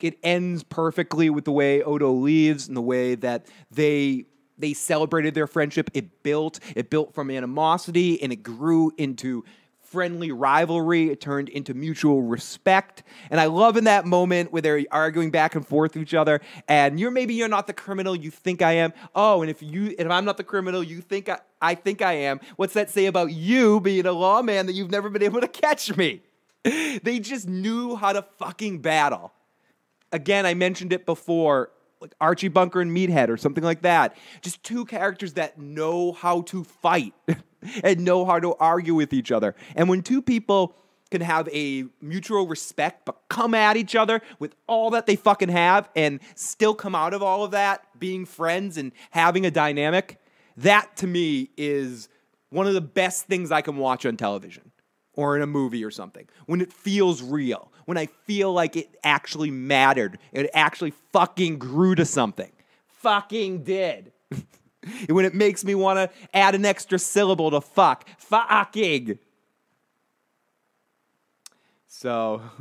[0.00, 4.24] it ends perfectly with the way Odo leaves and the way that they
[4.56, 5.90] they celebrated their friendship.
[5.92, 9.44] It built it built from animosity and it grew into
[9.94, 11.08] friendly rivalry.
[11.08, 13.04] It turned into mutual respect.
[13.30, 16.40] And I love in that moment where they're arguing back and forth with each other.
[16.66, 18.92] And you're maybe you're not the criminal you think I am.
[19.14, 22.14] Oh, and if you if I'm not the criminal you think I, I think I
[22.14, 25.48] am, what's that say about you being a lawman that you've never been able to
[25.48, 26.22] catch me?
[26.64, 29.32] they just knew how to fucking battle.
[30.10, 34.16] Again, I mentioned it before like Archie Bunker and Meathead or something like that.
[34.42, 37.14] Just two characters that know how to fight
[37.82, 39.54] and know how to argue with each other.
[39.74, 40.74] And when two people
[41.10, 45.50] can have a mutual respect but come at each other with all that they fucking
[45.50, 50.18] have and still come out of all of that being friends and having a dynamic,
[50.56, 52.08] that to me is
[52.50, 54.72] one of the best things I can watch on television
[55.14, 56.26] or in a movie or something.
[56.46, 60.18] When it feels real when I feel like it actually mattered.
[60.32, 62.50] It actually fucking grew to something.
[63.00, 64.12] Fucking did.
[65.08, 68.08] when it makes me want to add an extra syllable to fuck.
[68.18, 69.18] Fucking.
[71.86, 72.42] So.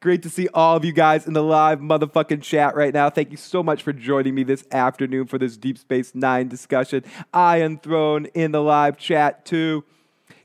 [0.00, 3.08] Great to see all of you guys in the live motherfucking chat right now.
[3.08, 7.04] Thank you so much for joining me this afternoon for this Deep Space Nine discussion.
[7.32, 9.84] I am thrown in the live chat too.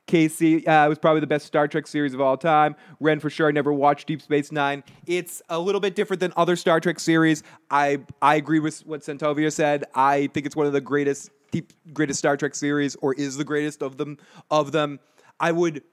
[0.08, 2.76] Casey uh, was probably the best Star Trek series of all time.
[3.00, 3.50] Ren for sure.
[3.50, 4.84] I never watched Deep Space Nine.
[5.06, 7.44] It's a little bit different than other Star Trek series.
[7.70, 9.84] I I agree with what Santovia said.
[9.94, 13.44] I think it's one of the greatest deep greatest Star Trek series, or is the
[13.44, 14.18] greatest of them
[14.50, 15.00] of them.
[15.40, 15.84] I would,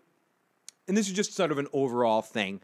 [0.89, 2.61] and this is just sort of an overall thing.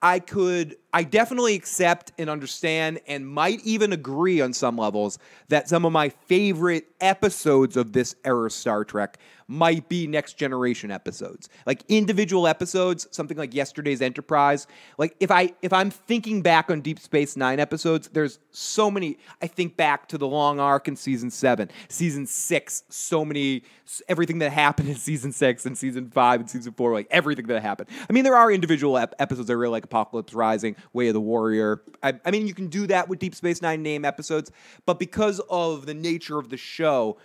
[0.00, 5.68] I could, I definitely accept and understand and might even agree on some levels that
[5.68, 11.48] some of my favorite episodes of this era Star Trek might be next generation episodes.
[11.66, 14.66] Like individual episodes, something like yesterday's Enterprise.
[14.98, 19.18] Like if I if I'm thinking back on Deep Space 9 episodes, there's so many
[19.40, 23.62] I think back to the long arc in season 7, season 6, so many
[24.06, 27.62] everything that happened in season 6 and season 5 and season 4, like everything that
[27.62, 27.88] happened.
[28.08, 31.22] I mean there are individual ep- episodes I really like Apocalypse Rising, Way of the
[31.22, 31.82] Warrior.
[32.02, 34.52] I, I mean you can do that with Deep Space 9 name episodes,
[34.84, 37.16] but because of the nature of the show,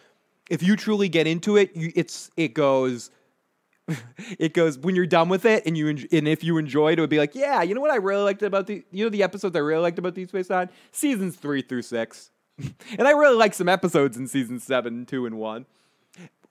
[0.53, 3.09] if you truly get into it, you, it's it goes
[4.39, 7.01] it goes when you're done with it and you and if you enjoyed it, it
[7.01, 9.23] would be like, yeah, you know what I really liked about the you know the
[9.23, 13.35] episodes I really liked about Deep Space Nine seasons three through six, and I really
[13.35, 15.65] like some episodes in season seven, two, and one.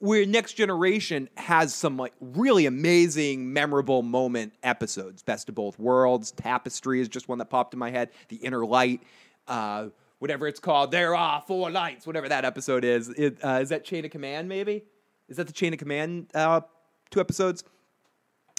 [0.00, 5.22] Where Next Generation has some like really amazing, memorable moment episodes.
[5.22, 8.10] Best of Both Worlds, Tapestry is just one that popped in my head.
[8.28, 9.00] The Inner Light.
[9.46, 9.90] Uh,
[10.22, 10.92] whatever it's called.
[10.92, 13.08] There are four lights, whatever that episode is.
[13.08, 14.84] It, uh, is that Chain of Command, maybe?
[15.28, 16.60] Is that the Chain of Command uh,
[17.10, 17.64] two episodes?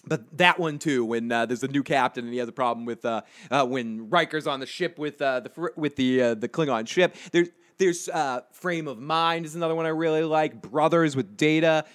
[0.06, 2.86] But that one too, when uh, there's a new captain and he has a problem
[2.86, 6.86] with uh, uh, when Riker's on the ship with uh, the with the the Klingon
[6.86, 7.16] ship.
[7.32, 7.48] There's
[7.78, 8.10] there's
[8.52, 10.62] Frame of Mind is another one I really like.
[10.62, 11.86] Brothers with Data,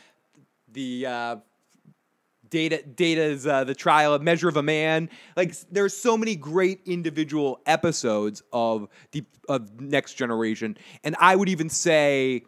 [0.73, 1.43] the
[2.51, 5.11] Data Data's uh, the trial of Measure of a Man.
[5.37, 11.49] Like there's so many great individual episodes of the of Next Generation, and I would
[11.49, 12.45] even say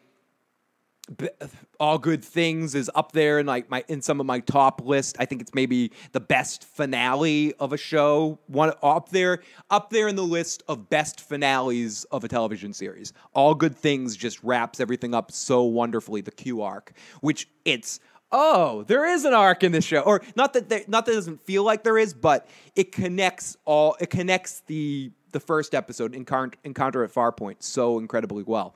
[1.80, 5.16] all good things is up there in like my in some of my top list.
[5.18, 8.38] I think it's maybe the best finale of a show.
[8.46, 13.12] One up there, up there in the list of best finales of a television series.
[13.34, 16.20] All good things just wraps everything up so wonderfully.
[16.20, 18.00] The Q arc, which it's
[18.32, 21.16] oh, there is an arc in this show, or not that there, not that it
[21.16, 23.96] doesn't feel like there is, but it connects all.
[24.00, 28.74] It connects the the first episode, Encounter, Encounter at Farpoint, so incredibly well.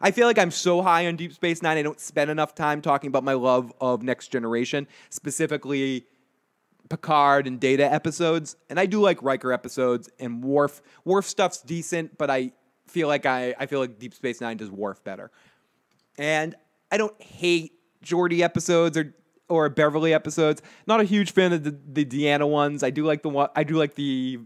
[0.00, 2.82] I feel like I'm so high on Deep Space Nine, I don't spend enough time
[2.82, 6.06] talking about my love of Next Generation, specifically
[6.88, 10.82] Picard and Data episodes, and I do like Riker episodes and Worf.
[11.04, 12.52] Worf stuff's decent, but I
[12.86, 15.30] feel like I I feel like Deep Space Nine does Worf better,
[16.16, 16.54] and
[16.90, 19.14] I don't hate Geordi episodes or
[19.48, 20.62] or Beverly episodes.
[20.86, 22.82] Not a huge fan of the, the Deanna ones.
[22.82, 23.48] I do like the one.
[23.56, 24.40] I do like the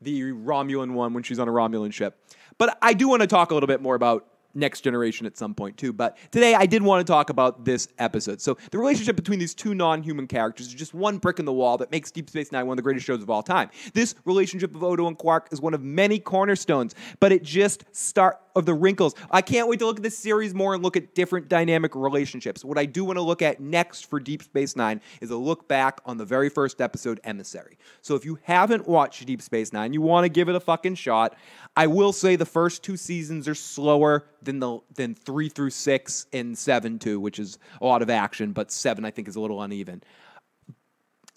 [0.00, 2.18] the Romulan one when she's on a Romulan ship.
[2.56, 5.54] But I do want to talk a little bit more about next generation at some
[5.54, 5.92] point too.
[5.92, 8.40] But today I did want to talk about this episode.
[8.40, 11.78] So the relationship between these two non-human characters is just one brick in the wall
[11.78, 13.70] that makes Deep Space Nine one of the greatest shows of all time.
[13.94, 18.40] This relationship of Odo and Quark is one of many cornerstones, but it just start
[18.58, 19.14] of the wrinkles.
[19.30, 22.64] I can't wait to look at this series more and look at different dynamic relationships.
[22.64, 25.68] What I do want to look at next for Deep Space Nine is a look
[25.68, 27.78] back on the very first episode, Emissary.
[28.02, 30.96] So if you haven't watched Deep Space Nine, you want to give it a fucking
[30.96, 31.36] shot.
[31.76, 36.26] I will say the first two seasons are slower than the than three through six
[36.32, 39.40] and seven too, which is a lot of action, but seven I think is a
[39.40, 40.02] little uneven.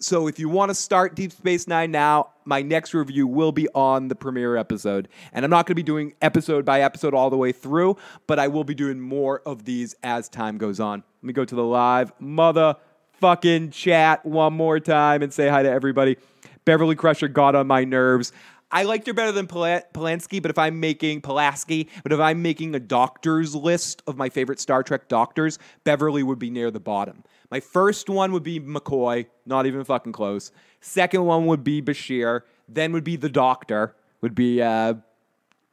[0.02, 3.68] So if you want to start Deep Space Nine now, my next review will be
[3.68, 5.08] on the premiere episode.
[5.32, 7.96] And I'm not going to be doing episode by episode all the way through,
[8.26, 11.04] but I will be doing more of these as time goes on.
[11.22, 12.74] Let me go to the live mother
[13.12, 16.16] fucking chat one more time and say hi to everybody.
[16.64, 18.32] Beverly Crusher got on my nerves.
[18.72, 22.42] I liked her better than Pol- Polanski, but if I'm making Pulaski, but if I'm
[22.42, 26.80] making a doctor's list of my favorite Star Trek doctors, Beverly would be near the
[26.80, 27.22] bottom.
[27.52, 30.52] My first one would be McCoy, not even fucking close.
[30.80, 32.40] Second one would be Bashir.
[32.66, 34.94] Then would be the Doctor, would be uh,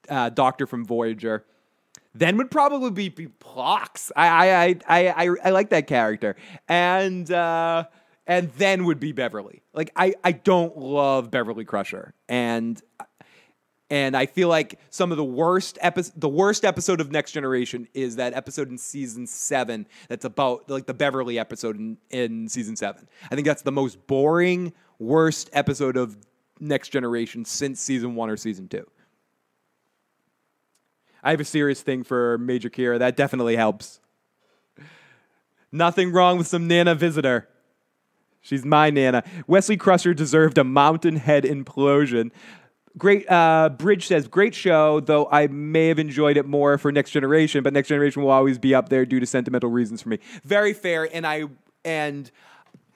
[0.09, 1.45] uh, Doctor from Voyager.
[2.13, 4.11] Then would probably be, be Phlox.
[4.13, 6.35] I I, I I I I like that character,
[6.67, 7.85] and uh,
[8.27, 9.61] and then would be Beverly.
[9.73, 12.81] Like I I don't love Beverly Crusher, and
[13.89, 17.87] and I feel like some of the worst epi- the worst episode of Next Generation
[17.93, 22.75] is that episode in season seven that's about like the Beverly episode in, in season
[22.75, 23.07] seven.
[23.31, 26.17] I think that's the most boring, worst episode of
[26.59, 28.85] Next Generation since season one or season two.
[31.23, 32.99] I have a serious thing for Major Kira.
[32.99, 33.99] That definitely helps.
[35.71, 37.47] Nothing wrong with some Nana visitor.
[38.41, 39.23] She's my Nana.
[39.47, 42.31] Wesley Crusher deserved a mountain head implosion.
[42.99, 43.31] Great.
[43.31, 47.63] Uh, Bridge says, great show, though I may have enjoyed it more for Next Generation,
[47.63, 50.19] but Next Generation will always be up there due to sentimental reasons for me.
[50.43, 51.07] Very fair.
[51.11, 51.45] And I,
[51.85, 52.29] and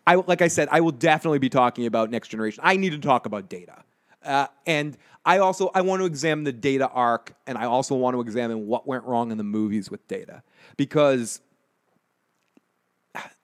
[0.06, 2.62] I, like I said, I will definitely be talking about Next Generation.
[2.64, 3.84] I need to talk about data.
[4.24, 8.16] Uh, and I also I want to examine the data arc, and I also want
[8.16, 10.44] to examine what went wrong in the movies with data
[10.76, 11.40] because,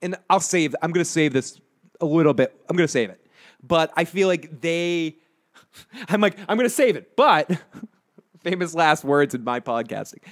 [0.02, 0.74] and I'll save.
[0.82, 1.60] I'm going to save this
[2.00, 2.54] a little bit.
[2.68, 3.26] I'm going to save it,
[3.62, 5.16] but I feel like they.
[6.08, 7.50] I'm like I'm going to save it, but
[8.42, 10.22] famous last words in my podcasting.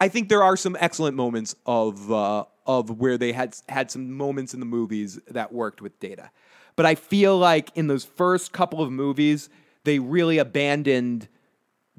[0.00, 4.12] I think there are some excellent moments of uh, of where they had had some
[4.12, 6.30] moments in the movies that worked with data.
[6.76, 9.48] But I feel like in those first couple of movies,
[9.84, 11.28] they really abandoned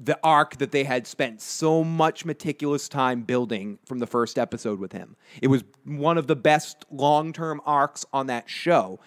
[0.02, 4.80] the arc that they had spent so much meticulous time building from the first episode
[4.80, 5.14] with him.
[5.42, 9.00] It was one of the best long term arcs on that show,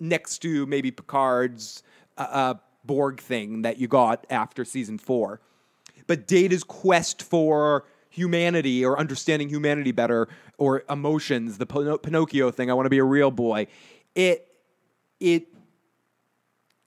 [0.00, 1.84] next to maybe Picard's
[2.16, 2.54] uh,
[2.84, 5.40] Borg thing that you got after season four.
[6.06, 12.74] But Data's quest for humanity or understanding humanity better or emotions, the Pinocchio thing, I
[12.74, 13.66] want to be a real boy,
[14.14, 14.48] it
[15.20, 15.48] it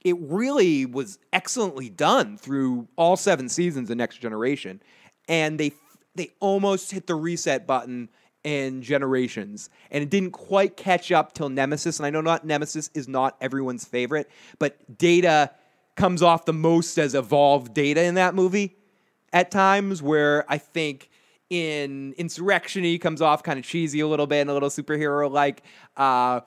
[0.05, 4.82] it really was excellently done through all seven seasons of Next Generation,
[5.28, 5.73] and they
[6.15, 8.09] they almost hit the reset button
[8.47, 11.99] in Generations, and it didn't quite catch up till Nemesis.
[11.99, 14.29] And I know not Nemesis is not everyone's favorite,
[14.59, 15.51] but Data
[15.95, 18.77] comes off the most as evolved Data in that movie
[19.33, 21.09] at times, where I think
[21.49, 25.29] in Insurrection he comes off kind of cheesy a little bit and a little superhero
[25.29, 25.63] like.
[25.95, 26.41] Uh,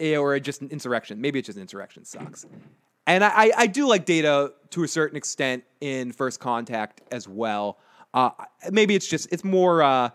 [0.00, 1.20] Eh, or just an insurrection.
[1.20, 2.46] Maybe it's just insurrection sucks.
[3.06, 7.78] And I, I do like Data to a certain extent in First Contact as well.
[8.12, 8.30] Uh,
[8.70, 10.10] maybe it's just it's more uh,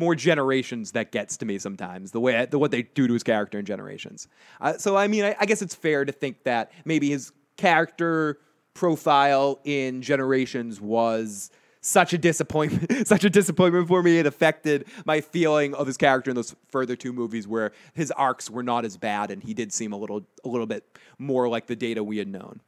[0.00, 3.22] more generations that gets to me sometimes the way the what they do to his
[3.22, 4.26] character in generations.
[4.60, 8.38] Uh, so I mean I, I guess it's fair to think that maybe his character
[8.72, 11.50] profile in generations was
[11.82, 14.18] such a disappointment, such a disappointment for me.
[14.18, 18.50] It affected my feeling of his character in those further two movies, where his arcs
[18.50, 21.66] were not as bad, and he did seem a little, a little bit more like
[21.66, 22.60] the data we had known.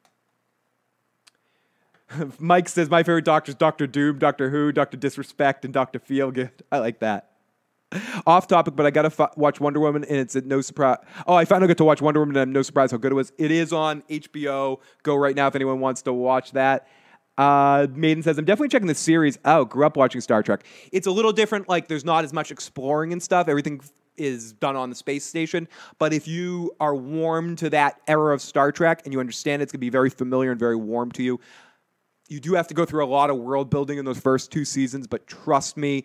[2.38, 6.50] Mike says my favorite doctors: Doctor Doom, Doctor Who, Doctor Disrespect, and Doctor Feelgood.
[6.70, 7.28] I like that.
[8.26, 10.98] Off topic, but I gotta f- watch Wonder Woman, and it's no surprise.
[11.26, 13.16] Oh, I finally got to watch Wonder Woman, and I'm no surprise how good it
[13.16, 13.32] was.
[13.36, 14.80] It is on HBO.
[15.02, 16.88] Go right now if anyone wants to watch that.
[17.38, 19.70] Uh, Maiden says, I'm definitely checking the series out.
[19.70, 20.64] Grew up watching Star Trek.
[20.92, 21.68] It's a little different.
[21.68, 23.48] Like, there's not as much exploring and stuff.
[23.48, 23.80] Everything
[24.16, 25.68] is done on the space station.
[25.98, 29.64] But if you are warm to that era of Star Trek and you understand it,
[29.64, 31.40] it's going to be very familiar and very warm to you,
[32.32, 34.64] you do have to go through a lot of world building in those first two
[34.64, 35.06] seasons.
[35.06, 36.04] But trust me,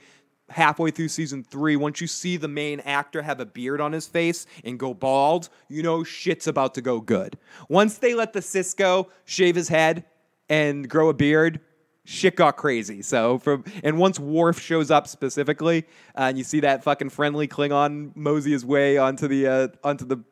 [0.49, 4.07] halfway through season three, once you see the main actor have a beard on his
[4.07, 7.38] face and go bald, you know shit's about to go good.
[7.69, 10.05] Once they let the Sisko shave his head,
[10.49, 11.59] and grow a beard,
[12.05, 13.01] shit got crazy.
[13.01, 17.47] So from and once Worf shows up specifically, uh, and you see that fucking friendly
[17.47, 20.23] Klingon mosey his way onto the uh, onto the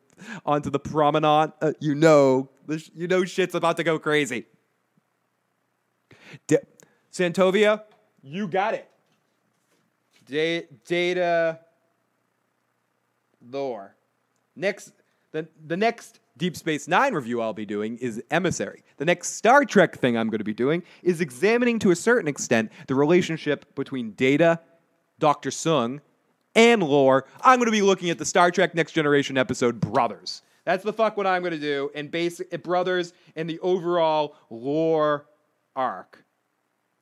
[0.45, 2.49] onto the promenade, uh, you know
[2.95, 4.45] you know shit's about to go crazy.
[6.47, 6.57] D-
[7.11, 7.83] Santovia,
[8.21, 8.89] you got it.
[10.27, 11.59] Da- data
[13.51, 13.95] lore.
[14.55, 14.91] Next,
[15.31, 18.83] the the next Deep Space Nine review I'll be doing is Emissary.
[18.97, 22.27] The next Star Trek thing I'm going to be doing is examining to a certain
[22.27, 24.59] extent the relationship between Data,
[25.19, 25.49] Dr.
[25.49, 26.01] Soong,
[26.55, 27.25] and lore.
[27.41, 30.41] I'm going to be looking at the Star Trek Next Generation episode Brothers.
[30.65, 35.27] That's the fuck what I'm going to do, and basic Brothers and the overall lore
[35.75, 36.24] arc.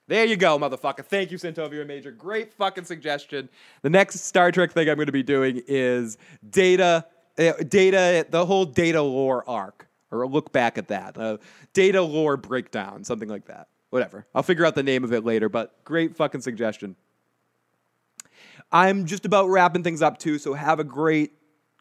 [0.07, 1.05] There you go, motherfucker.
[1.05, 2.11] Thank you, Santovia Major.
[2.11, 3.47] Great fucking suggestion.
[3.83, 6.17] The next Star Trek thing I'm going to be doing is
[6.49, 7.05] data,
[7.37, 11.17] uh, data, the whole data lore arc, or look back at that.
[11.17, 11.37] Uh,
[11.71, 13.69] data lore breakdown, something like that.
[13.91, 14.25] Whatever.
[14.35, 16.97] I'll figure out the name of it later, but great fucking suggestion.
[18.71, 21.31] I'm just about wrapping things up too, so have a great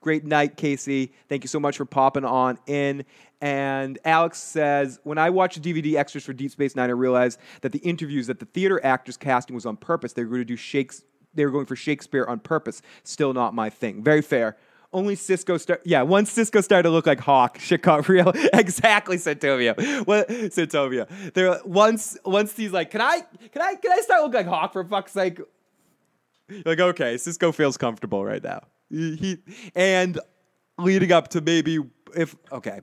[0.02, 1.12] Great night, Casey.
[1.28, 3.04] Thank you so much for popping on in.
[3.40, 7.38] And Alex says, when I watched the DVD extras for Deep Space Nine, I realized
[7.62, 10.12] that the interviews that the theater actors casting was on purpose.
[10.12, 10.86] They were going to do.
[11.34, 12.82] They were going for Shakespeare on purpose.
[13.04, 14.02] Still not my thing.
[14.02, 14.56] Very fair.
[14.92, 15.80] Only Sisko start.
[15.84, 18.32] Yeah, once Sisko started to look like Hawk, shit got real.
[18.52, 20.04] exactly, Centovia.
[20.04, 21.08] What Centovia?
[21.32, 23.22] There once once he's like, can I
[23.52, 25.40] can I can I start looking like Hawk for fuck's sake?
[26.66, 28.62] like okay, Sisko feels comfortable right now
[28.92, 29.38] he
[29.74, 30.20] and
[30.78, 31.78] leading up to maybe
[32.14, 32.80] if okay.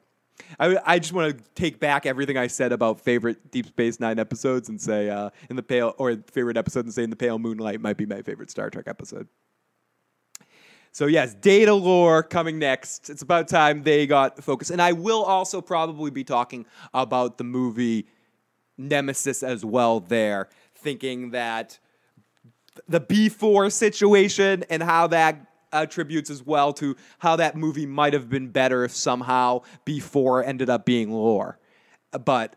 [0.57, 4.19] I, I just want to take back everything I said about favorite Deep Space Nine
[4.19, 7.37] episodes and say uh, in the pale or favorite episode and say in the pale
[7.37, 9.27] moonlight might be my favorite Star Trek episode.
[10.91, 13.09] So yes, data lore coming next.
[13.09, 17.43] It's about time they got focused, and I will also probably be talking about the
[17.43, 18.07] movie
[18.77, 19.99] Nemesis as well.
[19.99, 21.79] There, thinking that
[22.87, 28.13] the B four situation and how that attributes as well to how that movie might
[28.13, 31.59] have been better if somehow B4 ended up being lore.
[32.11, 32.55] But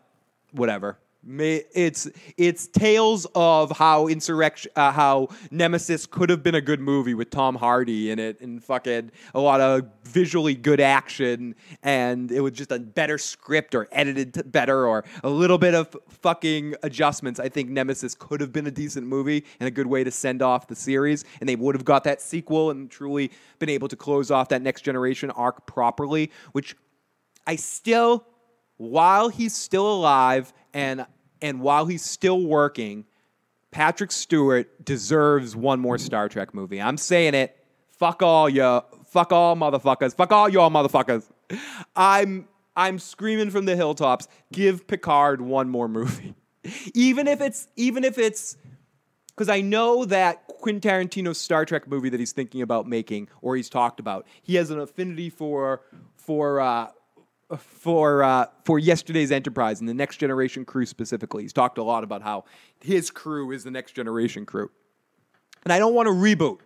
[0.51, 6.79] whatever it's it's tales of how insurrection, uh, how Nemesis could have been a good
[6.79, 12.31] movie with Tom Hardy in it, and fucking a lot of visually good action, and
[12.31, 16.75] it was just a better script or edited better or a little bit of fucking
[16.83, 17.39] adjustments.
[17.39, 20.41] I think Nemesis could have been a decent movie and a good way to send
[20.41, 23.95] off the series, and they would have got that sequel and truly been able to
[23.95, 26.75] close off that next generation arc properly, which
[27.47, 28.25] I still
[28.77, 31.05] while he's still alive and
[31.43, 33.05] and while he's still working,
[33.69, 36.81] Patrick Stewart deserves one more Star Trek movie.
[36.81, 37.55] I'm saying it.
[37.89, 40.15] Fuck all you fuck all motherfuckers.
[40.15, 41.29] Fuck all y'all motherfuckers.
[41.95, 44.27] I'm I'm screaming from the hilltops.
[44.51, 46.33] Give Picard one more movie.
[46.93, 48.55] even if it's even if it's
[49.27, 53.57] because I know that Quentin Tarantino's Star Trek movie that he's thinking about making or
[53.57, 55.81] he's talked about, he has an affinity for
[56.15, 56.87] for uh,
[57.57, 61.43] for uh, for yesterday's Enterprise and the next generation crew specifically.
[61.43, 62.45] He's talked a lot about how
[62.79, 64.69] his crew is the next generation crew,
[65.63, 66.59] and I don't want a reboot.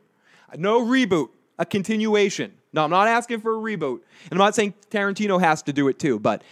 [0.55, 1.29] No reboot,
[1.59, 2.53] a continuation.
[2.73, 5.87] No, I'm not asking for a reboot, and I'm not saying Tarantino has to do
[5.87, 6.43] it too, but.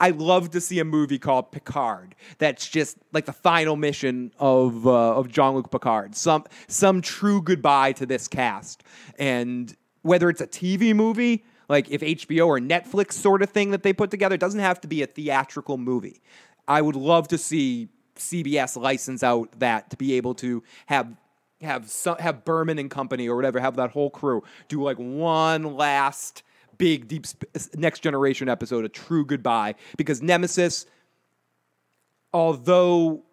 [0.00, 2.14] I love to see a movie called Picard.
[2.38, 6.14] That's just like the final mission of uh, of Jean Luc Picard.
[6.14, 8.84] Some some true goodbye to this cast,
[9.18, 13.82] and whether it's a TV movie like if HBO or Netflix sort of thing that
[13.82, 14.34] they put together.
[14.34, 16.20] It doesn't have to be a theatrical movie.
[16.66, 21.14] I would love to see CBS license out that to be able to have
[21.60, 25.76] have some, have Berman and company or whatever have that whole crew do like one
[25.76, 26.42] last
[26.76, 27.26] big deep
[27.74, 30.86] next generation episode a true goodbye because Nemesis
[32.32, 33.24] although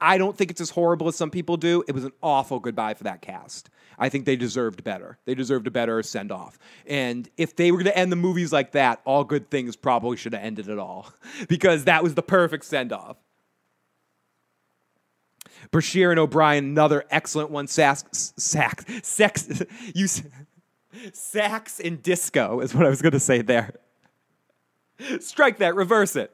[0.00, 2.94] I don't think it's as horrible as some people do it was an awful goodbye
[2.94, 3.68] for that cast
[4.00, 5.18] I think they deserved better.
[5.26, 6.58] They deserved a better send off.
[6.86, 10.16] And if they were going to end the movies like that, all good things probably
[10.16, 11.12] should have ended it all
[11.48, 13.18] because that was the perfect send off.
[15.70, 17.66] Bashir and O'Brien, another excellent one.
[17.66, 19.62] Sax, sax, sex,
[19.94, 20.08] you,
[21.12, 23.74] sax and disco is what I was going to say there.
[25.20, 26.32] Strike that, reverse it.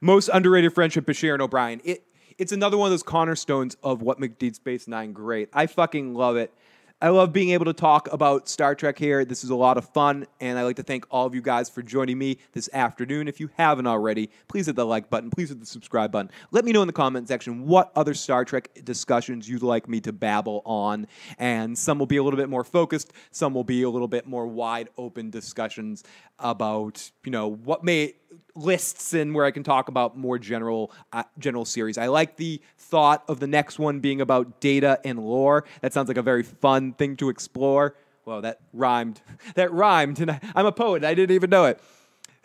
[0.00, 1.80] Most underrated friendship, Bashir and O'Brien.
[1.84, 2.05] It
[2.38, 5.48] it's another one of those cornerstones of what made Deep Space Nine great.
[5.52, 6.52] I fucking love it.
[6.98, 9.26] I love being able to talk about Star Trek here.
[9.26, 11.68] This is a lot of fun, and I'd like to thank all of you guys
[11.68, 13.28] for joining me this afternoon.
[13.28, 16.30] If you haven't already, please hit the like button, please hit the subscribe button.
[16.52, 20.00] Let me know in the comment section what other Star Trek discussions you'd like me
[20.00, 21.06] to babble on,
[21.36, 24.26] and some will be a little bit more focused, some will be a little bit
[24.26, 26.02] more wide open discussions
[26.38, 28.14] about, you know, what may
[28.56, 31.98] lists and where I can talk about more general uh, general series.
[31.98, 35.64] I like the thought of the next one being about data and lore.
[35.82, 37.96] That sounds like a very fun thing to explore.
[38.24, 39.20] Well, that rhymed.
[39.54, 41.04] That rhymed, and I, I'm a poet.
[41.04, 41.80] I didn't even know it.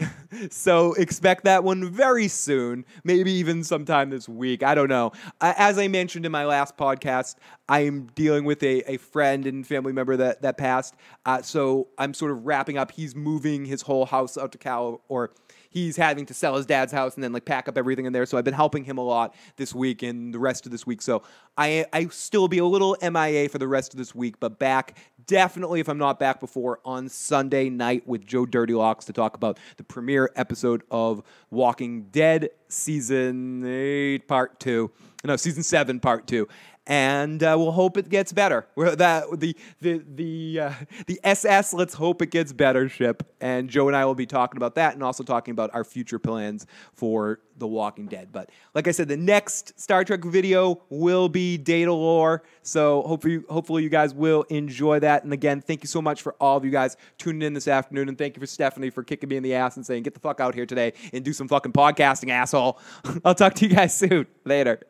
[0.49, 4.63] so expect that one very soon, maybe even sometime this week.
[4.63, 5.11] I don't know.
[5.39, 7.35] As I mentioned in my last podcast,
[7.67, 10.95] I'm dealing with a, a friend and family member that, that passed.
[11.25, 12.91] Uh, so I'm sort of wrapping up.
[12.91, 15.31] He's moving his whole house out to Cal, or
[15.71, 18.25] he's having to sell his dad's house and then like pack up everything in there.
[18.27, 21.01] So I've been helping him a lot this week and the rest of this week.
[21.01, 21.23] So
[21.57, 24.97] I I still be a little MIA for the rest of this week, but back
[25.25, 29.35] definitely if I'm not back before on Sunday night with Joe Dirty Locks to talk
[29.35, 34.91] about the premiere episode of Walking Dead season eight, part two.
[35.23, 36.47] No, season seven, part two
[36.87, 38.65] and uh, we'll hope it gets better.
[38.75, 40.73] We're that the the the uh,
[41.05, 41.73] the SS.
[41.73, 42.89] Let's hope it gets better.
[42.89, 45.83] Ship and Joe and I will be talking about that, and also talking about our
[45.83, 48.29] future plans for The Walking Dead.
[48.31, 52.43] But like I said, the next Star Trek video will be data lore.
[52.63, 55.23] So hopefully, hopefully you guys will enjoy that.
[55.23, 58.09] And again, thank you so much for all of you guys tuning in this afternoon,
[58.09, 60.19] and thank you for Stephanie for kicking me in the ass and saying, "Get the
[60.19, 62.79] fuck out here today and do some fucking podcasting, asshole."
[63.23, 64.25] I'll talk to you guys soon.
[64.45, 64.81] Later.